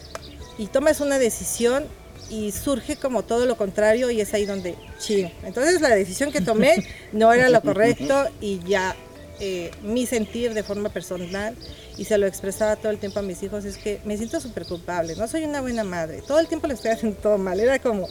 y 0.58 0.66
tomas 0.66 1.00
una 1.00 1.18
decisión 1.18 1.84
y 2.30 2.50
surge 2.50 2.96
como 2.96 3.22
todo 3.22 3.46
lo 3.46 3.56
contrario 3.56 4.10
y 4.10 4.20
es 4.20 4.34
ahí 4.34 4.46
donde 4.46 4.74
ching. 4.98 5.30
Entonces 5.44 5.80
la 5.80 5.90
decisión 5.94 6.32
que 6.32 6.40
tomé 6.40 6.74
no 7.12 7.32
era 7.32 7.48
lo 7.48 7.60
correcto 7.62 8.26
y 8.40 8.60
ya 8.66 8.96
eh, 9.38 9.70
mi 9.82 10.06
sentir 10.06 10.54
de 10.54 10.62
forma 10.62 10.88
personal 10.88 11.54
y 11.98 12.04
se 12.06 12.16
lo 12.18 12.26
expresaba 12.26 12.76
todo 12.76 12.90
el 12.90 12.98
tiempo 12.98 13.18
a 13.20 13.22
mis 13.22 13.42
hijos 13.42 13.64
es 13.64 13.76
que 13.76 14.00
me 14.04 14.16
siento 14.16 14.40
súper 14.40 14.64
culpable, 14.66 15.14
no 15.14 15.28
soy 15.28 15.44
una 15.44 15.60
buena 15.60 15.84
madre, 15.84 16.22
todo 16.26 16.40
el 16.40 16.46
tiempo 16.48 16.66
le 16.66 16.74
estoy 16.74 16.90
haciendo 16.90 17.18
todo 17.18 17.38
mal, 17.38 17.60
era 17.60 17.78
como, 17.78 18.08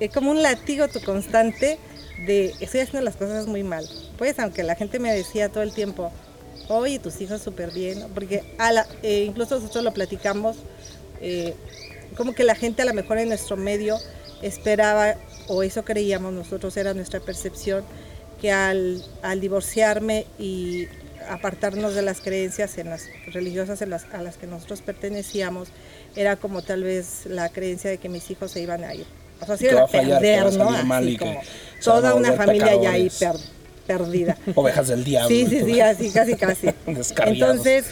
eh, 0.00 0.08
como 0.08 0.30
un 0.30 0.42
latigo 0.42 0.88
tu 0.88 1.00
constante 1.02 1.78
de 2.18 2.54
estoy 2.60 2.80
haciendo 2.80 3.02
las 3.02 3.16
cosas 3.16 3.46
muy 3.46 3.62
mal. 3.62 3.88
Pues 4.18 4.38
aunque 4.38 4.62
la 4.62 4.74
gente 4.74 4.98
me 4.98 5.12
decía 5.12 5.48
todo 5.48 5.62
el 5.62 5.72
tiempo, 5.72 6.12
oye, 6.68 6.98
tus 6.98 7.20
hijos 7.20 7.42
súper 7.42 7.70
bien, 7.72 8.06
porque 8.14 8.42
eh, 9.02 9.24
incluso 9.24 9.56
nosotros 9.56 9.84
lo 9.84 9.92
platicamos, 9.92 10.56
eh, 11.20 11.54
como 12.16 12.34
que 12.34 12.44
la 12.44 12.54
gente 12.54 12.82
a 12.82 12.84
lo 12.84 12.94
mejor 12.94 13.18
en 13.18 13.28
nuestro 13.28 13.56
medio 13.56 13.98
esperaba, 14.42 15.16
o 15.48 15.62
eso 15.62 15.84
creíamos 15.84 16.32
nosotros, 16.32 16.76
era 16.76 16.94
nuestra 16.94 17.20
percepción, 17.20 17.84
que 18.40 18.50
al, 18.50 19.02
divorciarme 19.40 20.26
y 20.38 20.88
apartarnos 21.28 21.94
de 21.94 22.02
las 22.02 22.20
creencias 22.20 22.74
religiosas 23.26 23.80
a 23.82 24.22
las 24.22 24.36
que 24.36 24.46
nosotros 24.46 24.82
pertenecíamos, 24.82 25.68
era 26.16 26.36
como 26.36 26.62
tal 26.62 26.82
vez 26.82 27.26
la 27.26 27.48
creencia 27.48 27.90
de 27.90 27.98
que 27.98 28.08
mis 28.08 28.30
hijos 28.30 28.50
se 28.50 28.60
iban 28.60 28.82
a 28.84 28.94
ir. 28.94 29.06
O 29.42 29.46
sea, 29.46 29.56
se 29.56 29.68
Que 29.68 29.74
va 29.74 29.82
a 29.84 29.88
fallar, 29.88 30.20
que 30.22 30.26
perder, 30.28 30.44
va 30.44 30.48
a 30.48 30.50
¿no? 30.52 30.70
salir 30.70 30.84
mal 30.86 31.02
Así 31.04 31.12
y 31.12 31.16
que 31.18 31.38
toda 31.84 32.14
una 32.14 32.32
familia 32.34 32.80
ya 32.80 32.92
ahí 32.92 33.10
per- 33.10 33.36
perdida. 33.86 34.36
Ovejas 34.54 34.88
del 34.88 35.04
diablo. 35.04 35.28
Sí, 35.28 35.46
sí, 35.48 35.62
sí, 35.64 35.80
así, 35.80 36.10
casi, 36.10 36.34
casi. 36.36 36.68
Entonces, 37.26 37.86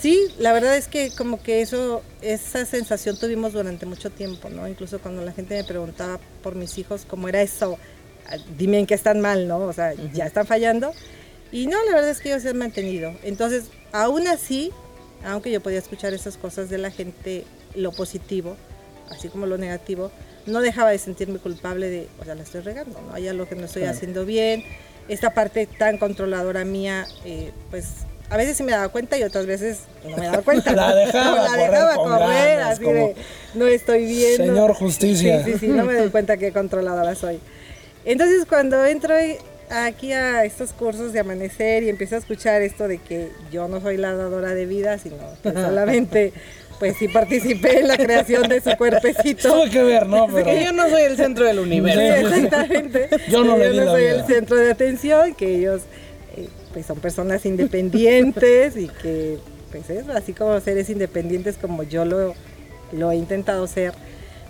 sí, 0.00 0.18
la 0.38 0.52
verdad 0.52 0.76
es 0.76 0.88
que 0.88 1.10
como 1.10 1.42
que 1.42 1.60
eso, 1.62 2.02
esa 2.22 2.64
sensación 2.64 3.18
tuvimos 3.18 3.52
durante 3.52 3.86
mucho 3.86 4.10
tiempo, 4.10 4.48
¿no? 4.50 4.66
Incluso 4.68 4.98
cuando 4.98 5.24
la 5.24 5.32
gente 5.32 5.56
me 5.56 5.64
preguntaba 5.64 6.18
por 6.42 6.54
mis 6.54 6.76
hijos, 6.78 7.04
cómo 7.08 7.28
era 7.28 7.40
eso, 7.42 7.78
ah, 8.28 8.36
dime 8.56 8.78
en 8.80 8.86
qué 8.86 8.94
están 8.94 9.20
mal, 9.20 9.46
¿no? 9.46 9.58
O 9.60 9.72
sea, 9.72 9.94
ya 10.12 10.26
están 10.26 10.46
fallando. 10.46 10.92
Y 11.52 11.66
no, 11.66 11.82
la 11.86 11.92
verdad 11.94 12.10
es 12.10 12.20
que 12.20 12.28
ellos 12.30 12.42
se 12.42 12.50
han 12.50 12.58
mantenido. 12.58 13.12
Entonces, 13.22 13.66
aún 13.92 14.26
así, 14.28 14.70
aunque 15.24 15.50
yo 15.50 15.60
podía 15.62 15.78
escuchar 15.78 16.12
esas 16.12 16.36
cosas 16.36 16.68
de 16.68 16.78
la 16.78 16.90
gente, 16.90 17.44
lo 17.74 17.92
positivo, 17.92 18.56
así 19.10 19.28
como 19.28 19.46
lo 19.46 19.58
negativo, 19.58 20.10
no 20.46 20.60
dejaba 20.60 20.90
de 20.90 20.98
sentirme 20.98 21.38
culpable 21.38 21.88
de, 21.90 22.08
o 22.20 22.24
sea, 22.24 22.34
la 22.34 22.42
estoy 22.42 22.60
regando, 22.62 23.00
¿no? 23.00 23.14
Hay 23.14 23.28
algo 23.28 23.48
que 23.48 23.54
no 23.54 23.66
estoy 23.66 23.82
Claro. 23.82 23.96
haciendo 23.96 24.24
bien. 24.24 24.64
Esta 25.08 25.30
parte 25.34 25.66
tan 25.66 25.98
controladora 25.98 26.64
mía, 26.64 27.06
eh, 27.24 27.50
pues 27.70 27.86
a 28.30 28.36
veces 28.36 28.56
sí 28.58 28.62
me 28.62 28.72
daba 28.72 28.88
cuenta 28.90 29.16
y 29.16 29.22
otras 29.22 29.46
veces 29.46 29.80
no 30.08 30.16
me 30.16 30.26
daba 30.26 30.42
cuenta. 30.42 30.72
La 30.74 30.94
dejaba 30.94 31.42
la 31.42 31.48
correr 31.48 31.70
dejaba 31.70 31.94
correr, 31.96 32.58
ganas, 32.58 32.72
así 32.74 32.84
como, 32.84 32.94
de, 33.08 33.14
no 33.54 33.66
estoy 33.66 34.04
viendo. 34.06 34.44
Señor 34.44 34.74
Justicia. 34.74 35.44
Sí, 35.44 35.52
sí, 35.52 35.58
sí, 35.60 35.68
no 35.68 35.84
me 35.84 35.94
doy 35.94 36.10
cuenta 36.10 36.36
qué 36.36 36.52
controladora 36.52 37.14
soy. 37.14 37.40
Entonces 38.04 38.44
cuando 38.46 38.84
entro 38.84 39.14
aquí 39.70 40.12
a 40.12 40.44
estos 40.44 40.72
cursos 40.72 41.12
de 41.12 41.20
amanecer 41.20 41.82
y 41.82 41.88
empiezo 41.88 42.14
a 42.14 42.18
escuchar 42.18 42.62
esto 42.62 42.86
de 42.88 42.98
que 42.98 43.30
yo 43.50 43.68
no 43.68 43.80
soy 43.80 43.96
la 43.96 44.14
dadora 44.14 44.54
de 44.54 44.66
vida, 44.66 44.98
sino 44.98 45.16
que 45.42 45.52
solamente 45.52 46.32
pues 46.78 46.96
sí 46.98 47.08
participé 47.08 47.80
en 47.80 47.88
la 47.88 47.96
creación 47.96 48.48
de 48.48 48.60
su 48.60 48.70
cuerpecito. 48.76 49.52
Tuve 49.52 49.70
que 49.70 49.82
ver, 49.82 50.06
¿no? 50.06 50.26
Pero 50.32 50.44
Que 50.46 50.64
yo 50.64 50.72
no 50.72 50.88
soy 50.88 51.02
el 51.02 51.16
centro 51.16 51.44
del 51.44 51.56
Sí, 51.56 51.62
universo. 51.62 52.34
exactamente. 52.34 53.08
Yo 53.30 53.44
no 53.44 53.58
Yo 53.58 53.70
la 53.72 53.84
soy 53.92 54.02
vida. 54.02 54.12
el 54.14 54.26
centro 54.26 54.56
de 54.56 54.70
atención, 54.70 55.34
que 55.34 55.56
ellos 55.56 55.82
eh, 56.36 56.48
pues 56.72 56.86
son 56.86 56.98
personas 57.00 57.44
independientes 57.46 58.76
y 58.76 58.88
que 58.88 59.38
pues 59.72 59.90
eso, 59.90 60.12
así 60.12 60.32
como 60.32 60.58
seres 60.60 60.88
independientes 60.88 61.56
como 61.58 61.82
yo 61.82 62.04
lo, 62.06 62.34
lo 62.92 63.10
he 63.10 63.16
intentado 63.16 63.66
ser, 63.66 63.92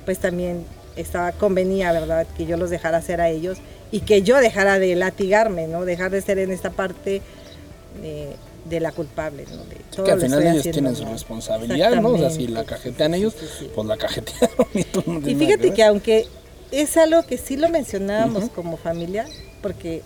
pues 0.04 0.18
también 0.18 0.64
estaba 0.97 1.32
convenía, 1.32 1.90
¿verdad? 1.92 2.26
Que 2.37 2.47
yo 2.47 2.56
los 2.56 2.70
dejara 2.70 2.99
hacer 2.99 3.20
a 3.20 3.28
ellos 3.28 3.58
y 3.90 4.00
que 4.00 4.23
yo 4.23 4.37
dejara 4.38 4.78
de 4.78 4.94
latigarme, 4.94 5.66
¿no? 5.66 5.85
Dejar 5.85 6.11
de 6.11 6.20
ser 6.20 6.38
en 6.38 6.52
esta 6.52 6.70
parte 6.70 7.20
de, 8.02 8.28
de 8.64 8.80
la 8.80 8.92
culpable, 8.92 9.44
¿no? 9.50 9.64
De 9.64 9.76
todo 9.94 10.06
que 10.06 10.12
al 10.12 10.20
final 10.20 10.46
ellos 10.46 10.62
tienen 10.62 10.96
su 10.96 11.04
responsabilidad, 11.04 12.00
¿no? 12.00 12.10
O 12.10 12.18
sea, 12.18 12.30
si 12.30 12.46
la 12.46 12.64
cajetean 12.64 13.14
ellos, 13.14 13.34
sí, 13.38 13.46
sí. 13.58 13.70
pues 13.74 13.86
la 13.86 13.96
cajetearon 13.96 14.66
y 14.74 14.84
tú 14.84 15.02
no 15.06 15.28
Y 15.28 15.34
fíjate 15.34 15.72
que 15.72 15.84
aunque 15.84 16.26
es 16.70 16.96
algo 16.96 17.24
que 17.24 17.38
sí 17.38 17.56
lo 17.56 17.68
mencionábamos 17.68 18.50
como 18.50 18.76
familia, 18.76 19.26
porque 19.62 20.02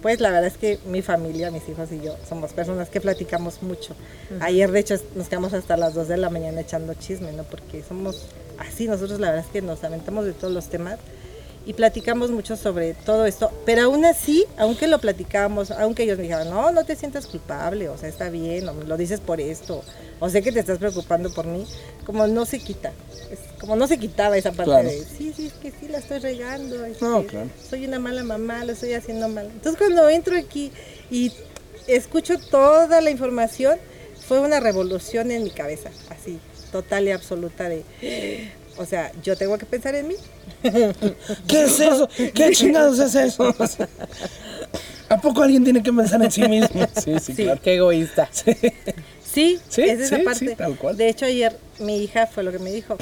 pues 0.00 0.20
la 0.20 0.30
verdad 0.30 0.46
es 0.46 0.58
que 0.58 0.80
mi 0.86 1.00
familia, 1.00 1.50
mis 1.52 1.68
hijos 1.68 1.90
y 1.92 2.04
yo 2.04 2.16
somos 2.28 2.52
personas 2.52 2.88
que 2.88 3.00
platicamos 3.00 3.62
mucho. 3.62 3.94
Ayer 4.40 4.70
de 4.72 4.80
hecho 4.80 4.96
nos 5.14 5.28
quedamos 5.28 5.52
hasta 5.54 5.76
las 5.76 5.94
2 5.94 6.08
de 6.08 6.16
la 6.16 6.28
mañana 6.28 6.60
echando 6.60 6.94
chisme, 6.94 7.32
¿no? 7.32 7.44
Porque 7.44 7.84
somos 7.84 8.26
así, 8.58 8.88
nosotros 8.88 9.20
la 9.20 9.28
verdad 9.28 9.44
es 9.46 9.52
que 9.52 9.62
nos 9.62 9.84
aventamos 9.84 10.24
de 10.24 10.32
todos 10.32 10.52
los 10.52 10.66
temas 10.66 10.98
y 11.64 11.74
platicamos 11.74 12.30
mucho 12.30 12.56
sobre 12.56 12.94
todo 12.94 13.24
esto, 13.26 13.50
pero 13.64 13.82
aún 13.82 14.04
así, 14.04 14.44
aunque 14.58 14.86
lo 14.88 14.98
platicamos, 15.00 15.70
aunque 15.70 16.02
ellos 16.02 16.16
me 16.16 16.24
dijeran, 16.24 16.50
no, 16.50 16.72
no 16.72 16.84
te 16.84 16.96
sientas 16.96 17.26
culpable, 17.26 17.88
o 17.88 17.96
sea, 17.96 18.08
está 18.08 18.30
bien, 18.30 18.68
o 18.68 18.72
lo 18.74 18.96
dices 18.96 19.20
por 19.20 19.40
esto, 19.40 19.82
o 20.18 20.28
sé 20.28 20.42
que 20.42 20.50
te 20.50 20.60
estás 20.60 20.78
preocupando 20.78 21.32
por 21.32 21.46
mí, 21.46 21.64
como 22.04 22.26
no 22.26 22.46
se 22.46 22.58
quita, 22.58 22.92
es 23.30 23.38
como 23.60 23.76
no 23.76 23.86
se 23.86 23.96
quitaba 23.98 24.36
esa 24.36 24.50
parte 24.50 24.70
Claro. 24.72 24.88
de, 24.88 25.04
sí, 25.04 25.32
sí, 25.36 25.46
es 25.46 25.52
que 25.54 25.70
sí, 25.70 25.86
la 25.88 25.98
estoy 25.98 26.18
regando, 26.18 26.84
es 26.84 27.00
No, 27.00 27.22
que 27.22 27.28
claro. 27.28 27.50
soy 27.70 27.86
una 27.86 28.00
mala 28.00 28.24
mamá, 28.24 28.64
lo 28.64 28.72
estoy 28.72 28.94
haciendo 28.94 29.28
mal. 29.28 29.46
Entonces 29.46 29.78
cuando 29.78 30.08
entro 30.08 30.36
aquí 30.36 30.72
y 31.12 31.32
escucho 31.86 32.38
toda 32.50 33.00
la 33.00 33.10
información, 33.10 33.78
fue 34.26 34.40
una 34.40 34.58
revolución 34.60 35.30
en 35.30 35.44
mi 35.44 35.50
cabeza, 35.50 35.90
así, 36.10 36.38
total 36.72 37.06
y 37.06 37.12
absoluta 37.12 37.68
de... 37.68 37.84
O 38.76 38.86
sea, 38.86 39.12
yo 39.22 39.36
tengo 39.36 39.58
que 39.58 39.66
pensar 39.66 39.94
en 39.94 40.08
mí, 40.08 40.14
¿Qué 40.62 41.64
es 41.64 41.80
eso? 41.80 42.08
¿Qué 42.34 42.50
chingados 42.52 42.98
es 42.98 43.14
eso? 43.14 43.54
¿A 45.08 45.20
poco 45.20 45.42
alguien 45.42 45.62
tiene 45.64 45.82
que 45.82 45.92
pensar 45.92 46.22
en 46.22 46.30
sí 46.30 46.42
mismo? 46.48 46.86
Sí, 47.02 47.14
sí, 47.20 47.34
Sí. 47.34 47.44
claro. 47.44 47.60
Qué 47.62 47.74
egoísta. 47.74 48.28
Sí, 48.32 49.58
Sí, 49.68 49.82
es 49.82 50.00
esa 50.00 50.16
sí, 50.18 50.22
parte. 50.22 50.38
sí, 50.50 50.54
tal 50.56 50.76
cual. 50.76 50.96
De 50.96 51.08
hecho, 51.08 51.24
ayer 51.26 51.56
mi 51.80 52.02
hija 52.02 52.26
fue 52.26 52.42
lo 52.42 52.52
que 52.52 52.58
me 52.58 52.70
dijo, 52.70 52.96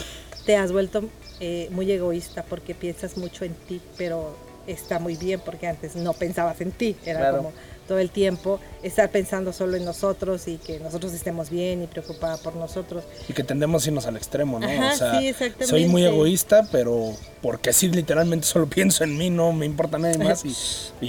te 0.47 0.57
has 0.57 0.71
vuelto 0.73 1.05
eh, 1.41 1.69
muy 1.71 1.91
egoísta 1.91 2.45
porque 2.49 2.75
piensas 2.75 3.17
mucho 3.17 3.45
en 3.45 3.55
ti, 3.55 3.81
pero 3.97 4.37
está 4.67 4.99
muy 4.99 5.17
bien 5.17 5.41
porque 5.45 5.67
antes 5.67 5.97
no 5.97 6.13
pensabas 6.13 6.61
en 6.61 6.71
ti, 6.73 6.97
era 7.05 7.19
Claro. 7.21 7.37
como 7.39 7.53
todo 7.91 7.99
el 7.99 8.11
tiempo 8.11 8.61
estar 8.85 9.11
pensando 9.11 9.53
solo 9.53 9.77
en 9.77 9.85
nosotros 9.85 10.47
y 10.47 10.59
que 10.59 10.79
nosotros 10.79 11.13
estemos 11.13 11.51
bien 11.51 11.83
y 11.83 11.89
preocupada 11.89 12.37
por 12.37 12.55
nosotros. 12.55 13.03
Y 13.29 13.33
que 13.33 13.43
tendemos 13.43 13.85
a 13.85 13.89
irnos 13.89 14.07
al 14.07 14.17
extremo, 14.17 14.61
¿no? 14.61 14.69
Ajá, 14.69 14.93
o 14.93 14.97
sea, 14.97 15.19
sí, 15.19 15.27
exactamente. 15.27 15.67
soy 15.67 15.87
muy 15.87 16.05
egoísta, 16.05 16.69
pero 16.71 17.13
porque 17.43 17.73
sí, 17.73 17.89
literalmente 17.89 18.47
solo 18.47 18.67
pienso 18.71 19.03
en 19.03 19.19
mí, 19.19 19.29
no 19.29 19.53
me 19.53 19.67
importa 19.67 19.99
nadie 19.99 20.19
más. 20.19 20.45
Y, 20.45 20.55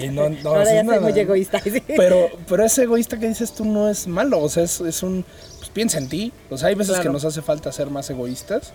y 0.06 0.08
no, 0.08 0.28
no 0.30 0.38
Ahora 0.50 0.64
haces 0.64 0.74
ya 0.74 0.80
soy 0.80 0.88
nada, 0.88 1.02
muy 1.02 1.12
¿no? 1.12 1.18
egoísta. 1.20 1.60
sí. 1.64 1.84
Pero, 1.86 2.30
pero 2.50 2.66
ese 2.66 2.82
egoísta 2.82 3.20
que 3.20 3.28
dices 3.28 3.52
tú 3.54 3.64
no 3.64 3.88
es 3.88 4.08
malo, 4.08 4.40
o 4.40 4.50
sea, 4.50 4.64
es, 4.64 4.82
es 4.82 5.04
un, 5.04 5.24
pues 5.60 5.70
piensa 5.70 6.00
en 6.00 6.10
ti. 6.10 6.34
O 6.50 6.58
sea, 6.58 6.70
hay 6.70 6.74
veces 6.74 6.96
Claro. 6.96 7.04
que 7.12 7.14
nos 7.14 7.26
hace 7.26 7.44
falta 7.44 7.72
ser 7.72 7.92
más 7.92 8.10
egoístas 8.10 8.74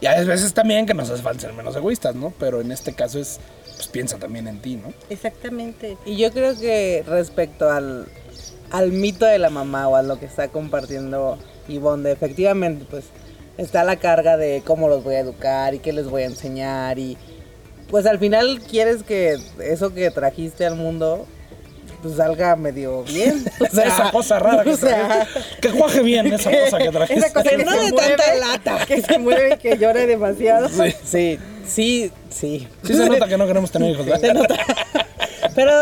y 0.00 0.06
hay 0.06 0.24
veces 0.24 0.54
también 0.54 0.86
que 0.86 0.94
nos 0.94 1.10
hace 1.10 1.22
falta 1.24 1.40
ser 1.40 1.54
menos 1.54 1.74
egoístas, 1.74 2.14
¿no? 2.14 2.32
Pero 2.38 2.60
en 2.60 2.70
este 2.70 2.92
caso 2.92 3.18
es, 3.18 3.40
pues 3.78 3.88
piensa 3.88 4.18
también 4.18 4.48
en 4.48 4.60
ti, 4.60 4.74
¿no? 4.74 4.92
Exactamente. 5.08 5.96
Y 6.04 6.16
yo 6.16 6.32
creo 6.32 6.58
que 6.58 7.04
respecto 7.06 7.70
al, 7.70 8.06
al 8.72 8.90
mito 8.90 9.24
de 9.24 9.38
la 9.38 9.50
mamá 9.50 9.86
o 9.88 9.94
a 9.94 10.02
lo 10.02 10.18
que 10.18 10.26
está 10.26 10.48
compartiendo 10.48 11.38
Ivonne, 11.68 12.10
efectivamente, 12.10 12.84
pues 12.90 13.04
está 13.56 13.84
la 13.84 13.94
carga 13.96 14.36
de 14.36 14.62
cómo 14.66 14.88
los 14.88 15.04
voy 15.04 15.14
a 15.14 15.20
educar 15.20 15.74
y 15.74 15.78
qué 15.78 15.92
les 15.92 16.08
voy 16.08 16.22
a 16.22 16.26
enseñar 16.26 16.98
y 16.98 17.16
pues 17.88 18.04
al 18.06 18.18
final 18.18 18.60
quieres 18.68 19.04
que 19.04 19.38
eso 19.60 19.94
que 19.94 20.10
trajiste 20.10 20.66
al 20.66 20.74
mundo 20.74 21.24
pues 22.02 22.16
salga 22.16 22.54
medio 22.56 23.02
bien. 23.04 23.44
O 23.60 23.66
sea, 23.74 23.84
esa 23.86 24.10
cosa 24.10 24.38
rara 24.38 24.62
que 24.64 24.70
o 24.70 24.76
sea, 24.76 25.26
trajiste. 25.26 25.60
Que 25.60 25.70
cuaje 25.70 26.02
bien 26.02 26.26
esa 26.32 26.50
cosa 26.50 26.78
que 26.78 26.88
trajiste. 26.92 27.26
Esa 27.26 27.32
cosa 27.32 27.50
Que 27.50 27.56
que, 27.56 27.64
no 27.64 27.72
se 27.72 27.84
de 27.84 27.92
mueve, 27.92 28.16
tanta 28.16 28.34
lata. 28.34 28.86
que 28.86 29.02
se 29.02 29.18
mueve 29.18 29.54
y 29.54 29.58
que 29.58 29.78
llora 29.78 30.06
demasiado. 30.06 30.68
Sí. 30.68 30.94
Sí, 31.04 31.38
sí, 31.68 32.10
sí. 32.30 32.66
Sí 32.82 32.94
se 32.94 33.08
nota 33.08 33.28
que 33.28 33.36
no 33.38 33.46
queremos 33.46 33.70
tener 33.70 33.92
hijos, 33.92 34.06
¿verdad? 34.06 34.20
Se 34.20 34.34
nota. 34.34 34.56
Pero 35.54 35.72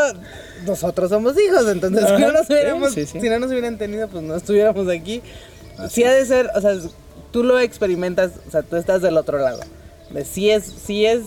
nosotros 0.66 1.10
somos 1.10 1.34
hijos, 1.38 1.68
entonces 1.68 2.04
si 2.06 2.22
no, 2.22 2.32
nos 2.32 2.48
hubiéramos, 2.48 2.92
Sí, 2.92 3.06
sí, 3.06 3.12
sí. 3.12 3.20
si 3.20 3.28
no 3.28 3.38
nos 3.38 3.50
hubieran 3.50 3.78
tenido, 3.78 4.08
pues 4.08 4.22
no 4.22 4.36
estuviéramos 4.36 4.88
aquí. 4.88 5.22
Sí 5.90 6.04
ha 6.04 6.12
de 6.12 6.24
ser, 6.24 6.50
o 6.54 6.60
sea, 6.60 6.72
tú 7.30 7.42
lo 7.42 7.58
experimentas, 7.58 8.32
o 8.46 8.50
sea, 8.50 8.62
tú 8.62 8.76
estás 8.76 9.02
del 9.02 9.16
otro 9.16 9.38
lado. 9.38 9.60
De 10.10 10.24
sí 10.24 10.50
es, 10.50 10.64
sí 10.64 11.04
es, 11.06 11.22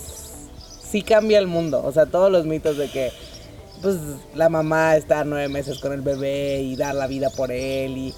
sí 0.89 1.01
cambia 1.03 1.39
el 1.39 1.47
mundo. 1.47 1.81
O 1.83 1.91
sea, 1.91 2.05
todos 2.05 2.31
los 2.31 2.45
mitos 2.45 2.77
de 2.77 2.89
que, 2.89 3.11
pues, 3.81 3.97
la 4.33 4.49
mamá 4.49 4.95
está 4.95 5.23
nueve 5.23 5.49
meses 5.49 5.79
con 5.79 5.93
el 5.93 6.01
bebé 6.01 6.61
y 6.61 6.75
dar 6.75 6.95
la 6.95 7.07
vida 7.07 7.29
por 7.29 7.51
él 7.51 7.97
y 7.97 8.13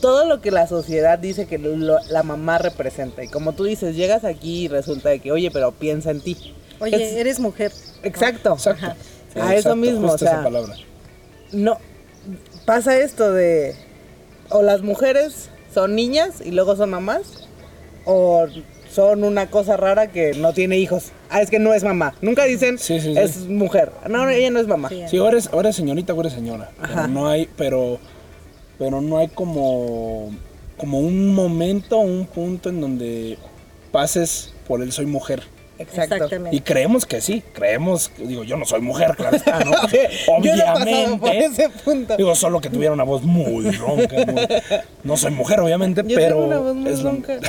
todo 0.00 0.24
lo 0.26 0.40
que 0.40 0.50
la 0.50 0.66
sociedad 0.66 1.18
dice 1.18 1.46
que 1.46 1.58
lo- 1.58 1.98
la 2.10 2.22
mamá 2.22 2.58
representa. 2.58 3.22
Y 3.24 3.28
como 3.28 3.52
tú 3.54 3.64
dices, 3.64 3.96
llegas 3.96 4.24
aquí 4.24 4.64
y 4.64 4.68
resulta 4.68 5.08
de 5.08 5.20
que, 5.20 5.32
oye, 5.32 5.50
pero 5.50 5.72
piensa 5.72 6.10
en 6.10 6.20
ti. 6.20 6.54
Oye, 6.80 6.96
Es- 6.96 7.16
eres 7.16 7.40
mujer. 7.40 7.72
Exacto. 8.02 8.54
Exacto. 8.54 8.84
Ajá. 8.86 8.96
Sí, 9.32 9.40
A 9.40 9.54
eso 9.54 9.76
mismo, 9.76 10.08
justo 10.08 10.14
o 10.14 10.18
sea, 10.18 10.32
esa 10.32 10.42
palabra. 10.42 10.74
No, 11.52 11.78
pasa 12.64 12.96
esto 12.98 13.32
de 13.32 13.74
o 14.50 14.62
las 14.62 14.82
mujeres 14.82 15.50
son 15.72 15.94
niñas 15.94 16.40
y 16.44 16.50
luego 16.52 16.76
son 16.76 16.90
mamás 16.90 17.46
o 18.04 18.46
son 18.90 19.22
una 19.24 19.50
cosa 19.50 19.76
rara 19.76 20.10
que 20.10 20.32
no 20.32 20.54
tiene 20.54 20.78
hijos. 20.78 21.12
Ah, 21.30 21.42
es 21.42 21.50
que 21.50 21.58
no 21.58 21.74
es 21.74 21.84
mamá. 21.84 22.14
Nunca 22.22 22.44
dicen 22.44 22.78
Sí, 22.78 23.00
sí, 23.00 23.12
sí. 23.14 23.18
es 23.18 23.36
mujer. 23.46 23.92
No, 24.08 24.24
no, 24.24 24.30
ella 24.30 24.50
no 24.50 24.58
es 24.60 24.66
mamá. 24.66 24.88
Sí. 24.88 25.18
O 25.18 25.28
eres, 25.28 25.50
o 25.52 25.60
eres 25.60 25.76
señorita 25.76 26.14
o 26.14 26.20
eres 26.20 26.32
señora. 26.32 26.70
Ajá. 26.80 26.94
Pero 26.94 27.08
no 27.08 27.28
hay, 27.28 27.48
pero, 27.56 27.98
pero 28.78 29.00
no 29.00 29.18
hay 29.18 29.28
como, 29.28 30.30
como 30.76 31.00
un 31.00 31.34
momento, 31.34 31.98
un 31.98 32.26
punto 32.26 32.68
en 32.68 32.80
donde 32.80 33.38
pases 33.90 34.54
por 34.66 34.82
el 34.82 34.92
soy 34.92 35.06
mujer. 35.06 35.42
Exacto. 35.78 36.14
Exactamente. 36.16 36.56
Y 36.56 36.60
creemos 36.60 37.06
que 37.06 37.20
sí, 37.20 37.42
creemos, 37.52 38.10
digo, 38.18 38.42
yo 38.44 38.56
no 38.56 38.64
soy 38.64 38.80
mujer, 38.80 39.14
claro 39.16 39.36
está, 39.36 39.60
¿no? 39.60 39.72
Yo 40.42 40.54
no 40.56 40.62
he 40.62 40.64
pasado 40.64 41.18
por 41.18 41.30
obviamente. 41.30 41.46
ese 41.46 41.68
punto. 41.84 42.16
Digo, 42.16 42.34
solo 42.34 42.60
que 42.60 42.68
tuviera 42.70 42.92
una 42.92 43.04
voz 43.04 43.22
muy 43.22 43.70
ronca. 43.70 44.16
muy- 44.26 44.46
No 45.04 45.16
soy 45.16 45.30
mujer, 45.30 45.60
obviamente, 45.60 46.02
Yo 46.06 46.16
pero. 46.16 46.34
tengo 46.36 46.46
una 46.46 46.58
voz 46.58 46.74
muy 46.74 46.90
es 46.92 47.02
ronca. 47.02 47.34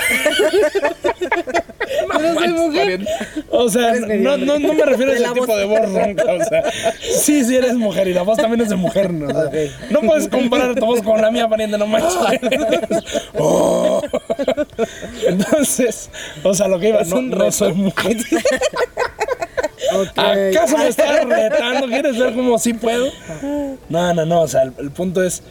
Pero 2.18 2.34
soy 2.36 2.48
mujer. 2.50 3.08
O 3.50 3.68
sea, 3.70 3.94
no, 3.96 4.38
no, 4.38 4.60
no 4.60 4.74
me 4.74 4.86
refiero 4.86 5.12
a 5.12 5.16
ese 5.16 5.24
tipo 5.26 5.46
voz. 5.48 5.58
de 5.58 5.66
voz 5.66 5.92
ronca. 5.92 6.24
O 6.34 6.44
sea, 6.46 6.72
sí, 7.02 7.44
sí 7.44 7.56
eres 7.56 7.74
mujer 7.76 8.08
y 8.08 8.14
la 8.14 8.22
voz 8.22 8.38
también 8.38 8.62
es 8.62 8.70
de 8.70 8.76
mujer. 8.76 9.12
No, 9.12 9.28
O 9.28 9.32
sea, 9.32 9.46
Ok. 9.48 9.56
no 9.92 10.02
puedes 10.02 10.28
comparar 10.28 10.76
tu 10.76 10.86
voz 10.86 11.02
con 11.02 11.20
la 11.22 11.32
mía, 11.32 11.48
pariente, 11.48 11.78
no 11.78 11.88
manches. 11.88 12.14
Oh. 13.38 14.02
Entonces, 15.28 16.10
o 16.44 16.54
sea, 16.54 16.68
lo 16.68 16.80
que 16.80 16.90
iba, 16.90 17.02
Es 17.02 17.10
no, 17.10 17.18
un 17.20 17.30
no 17.30 17.52
soy 17.52 17.74
mujer. 17.74 18.18
¿Acaso 20.16 20.78
me 20.78 20.88
estás 20.88 21.26
retando? 21.26 21.88
¿Quieres 21.88 22.18
ver 22.18 22.34
cómo 22.34 22.60
sí 22.60 22.74
puedo? 22.74 23.08
No, 23.90 24.14
no, 24.14 24.26
no. 24.26 24.42
O 24.42 24.48
sea, 24.48 24.64
el, 24.64 24.74
el 24.78 24.92
punto 24.92 25.24
es. 25.24 25.42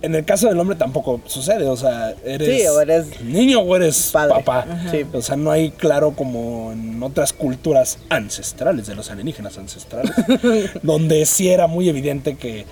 En 0.00 0.14
el 0.14 0.24
caso 0.24 0.46
del 0.48 0.60
hombre 0.60 0.76
tampoco 0.76 1.20
sucede. 1.26 1.66
O 1.66 1.76
sea, 1.76 2.14
eres. 2.24 2.62
Sí, 2.62 2.66
o 2.68 2.80
eres 2.80 3.20
niño 3.20 3.60
o 3.60 3.76
eres 3.76 4.10
padre. 4.12 4.34
papá. 4.34 4.66
Sí. 4.90 5.04
O 5.12 5.22
sea, 5.22 5.36
no 5.36 5.50
hay 5.50 5.70
claro 5.70 6.12
como 6.12 6.70
en 6.72 7.02
otras 7.02 7.32
culturas 7.32 7.98
ancestrales, 8.08 8.86
de 8.86 8.94
los 8.94 9.10
alienígenas 9.10 9.58
ancestrales, 9.58 10.12
donde 10.82 11.26
sí 11.26 11.48
era 11.48 11.66
muy 11.66 11.88
evidente 11.88 12.36
que 12.36 12.64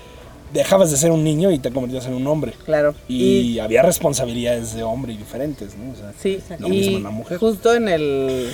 dejabas 0.53 0.89
de 0.91 0.95
ser 0.95 1.11
un 1.11 1.25
niño 1.25 1.51
y 1.51 1.59
te 1.59 1.71
convertías 1.71 2.05
en 2.05 2.13
un 2.13 2.25
hombre. 2.27 2.53
Claro. 2.63 2.95
Y, 3.09 3.59
había 3.59 3.81
responsabilidades 3.81 4.73
de 4.73 4.83
hombre 4.83 5.11
y 5.11 5.17
diferentes, 5.17 5.75
¿no? 5.75 5.91
O 5.91 5.95
sea, 5.95 6.13
Sí, 6.21 6.39
lo 6.59 6.69
mismo 6.69 6.91
y 6.91 6.95
en 6.95 7.03
la 7.03 7.09
mujer. 7.09 7.37
justo 7.37 7.73
en 7.73 7.89
el 7.89 8.49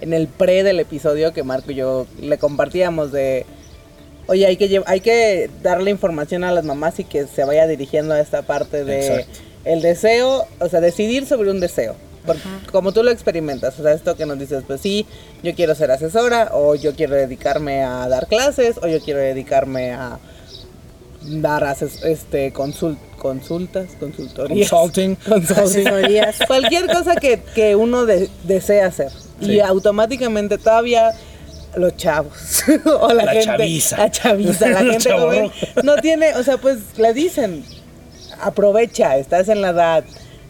en 0.00 0.12
el 0.12 0.26
pre 0.28 0.62
del 0.62 0.80
episodio 0.80 1.32
que 1.32 1.42
Marco 1.42 1.70
y 1.72 1.76
yo 1.76 2.06
le 2.20 2.38
compartíamos 2.38 3.12
de 3.12 3.46
oye, 4.26 4.46
hay 4.46 4.56
que 4.56 4.82
hay 4.86 5.00
que 5.00 5.50
darle 5.62 5.90
información 5.90 6.44
a 6.44 6.52
las 6.52 6.64
mamás 6.64 6.98
y 7.00 7.04
que 7.04 7.26
se 7.26 7.44
vaya 7.44 7.66
dirigiendo 7.66 8.14
a 8.14 8.20
esta 8.20 8.42
parte 8.42 8.84
de 8.84 9.06
Exacto. 9.06 9.38
el 9.64 9.82
deseo, 9.82 10.46
o 10.60 10.68
sea, 10.68 10.80
decidir 10.80 11.26
sobre 11.26 11.50
un 11.50 11.60
deseo. 11.60 11.94
Porque 12.26 12.40
como 12.72 12.92
tú 12.92 13.02
lo 13.02 13.10
experimentas, 13.10 13.78
o 13.78 13.82
sea, 13.82 13.92
esto 13.92 14.16
que 14.16 14.24
nos 14.24 14.38
dices, 14.38 14.64
pues 14.66 14.80
sí, 14.80 15.04
yo 15.42 15.54
quiero 15.54 15.74
ser 15.74 15.90
asesora, 15.90 16.52
o 16.54 16.74
yo 16.74 16.94
quiero 16.94 17.14
dedicarme 17.14 17.82
a 17.82 18.08
dar 18.08 18.26
clases, 18.28 18.76
o 18.82 18.88
yo 18.88 18.98
quiero 19.02 19.20
dedicarme 19.20 19.92
a 19.92 20.18
dar 21.22 21.64
ases- 21.64 22.02
este 22.04 22.52
consult 22.52 22.98
consultas, 23.18 23.88
consultorías. 24.00 24.68
Consulting. 24.70 25.14
Consulting. 25.28 25.58
Asesorías. 25.88 26.36
Cualquier 26.46 26.86
cosa 26.86 27.14
que, 27.16 27.40
que 27.54 27.76
uno 27.76 28.04
de- 28.06 28.28
desea 28.44 28.86
hacer. 28.86 29.10
Sí. 29.40 29.52
Y 29.52 29.60
automáticamente 29.60 30.58
todavía 30.58 31.12
los 31.76 31.96
chavos 31.96 32.62
o 33.00 33.08
la, 33.12 33.24
La 33.24 33.32
gente, 33.32 33.46
chaviza. 33.46 33.96
la 33.98 34.10
chaviza, 34.10 34.68
la 34.68 34.78
gente 34.92 35.10
joven, 35.12 35.50
no 35.82 35.96
tiene, 35.96 36.34
o 36.36 36.42
sea, 36.44 36.56
pues 36.58 36.78
le 36.96 37.12
dicen, 37.12 37.64
aprovecha, 38.40 39.16
estás 39.16 39.48
en 39.48 39.60
la 39.60 39.70
edad, 39.70 40.04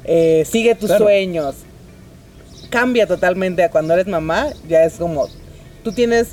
eh, 0.05 0.44
sigue 0.51 0.75
tus 0.75 0.88
Claro. 0.88 1.05
sueños. 1.07 1.55
Cambia 2.70 3.07
totalmente 3.07 3.62
a 3.62 3.70
cuando 3.70 3.94
eres 3.94 4.07
mamá, 4.07 4.49
ya 4.68 4.85
es 4.85 4.94
como, 4.94 5.29
tú 5.83 5.92
tienes, 5.92 6.29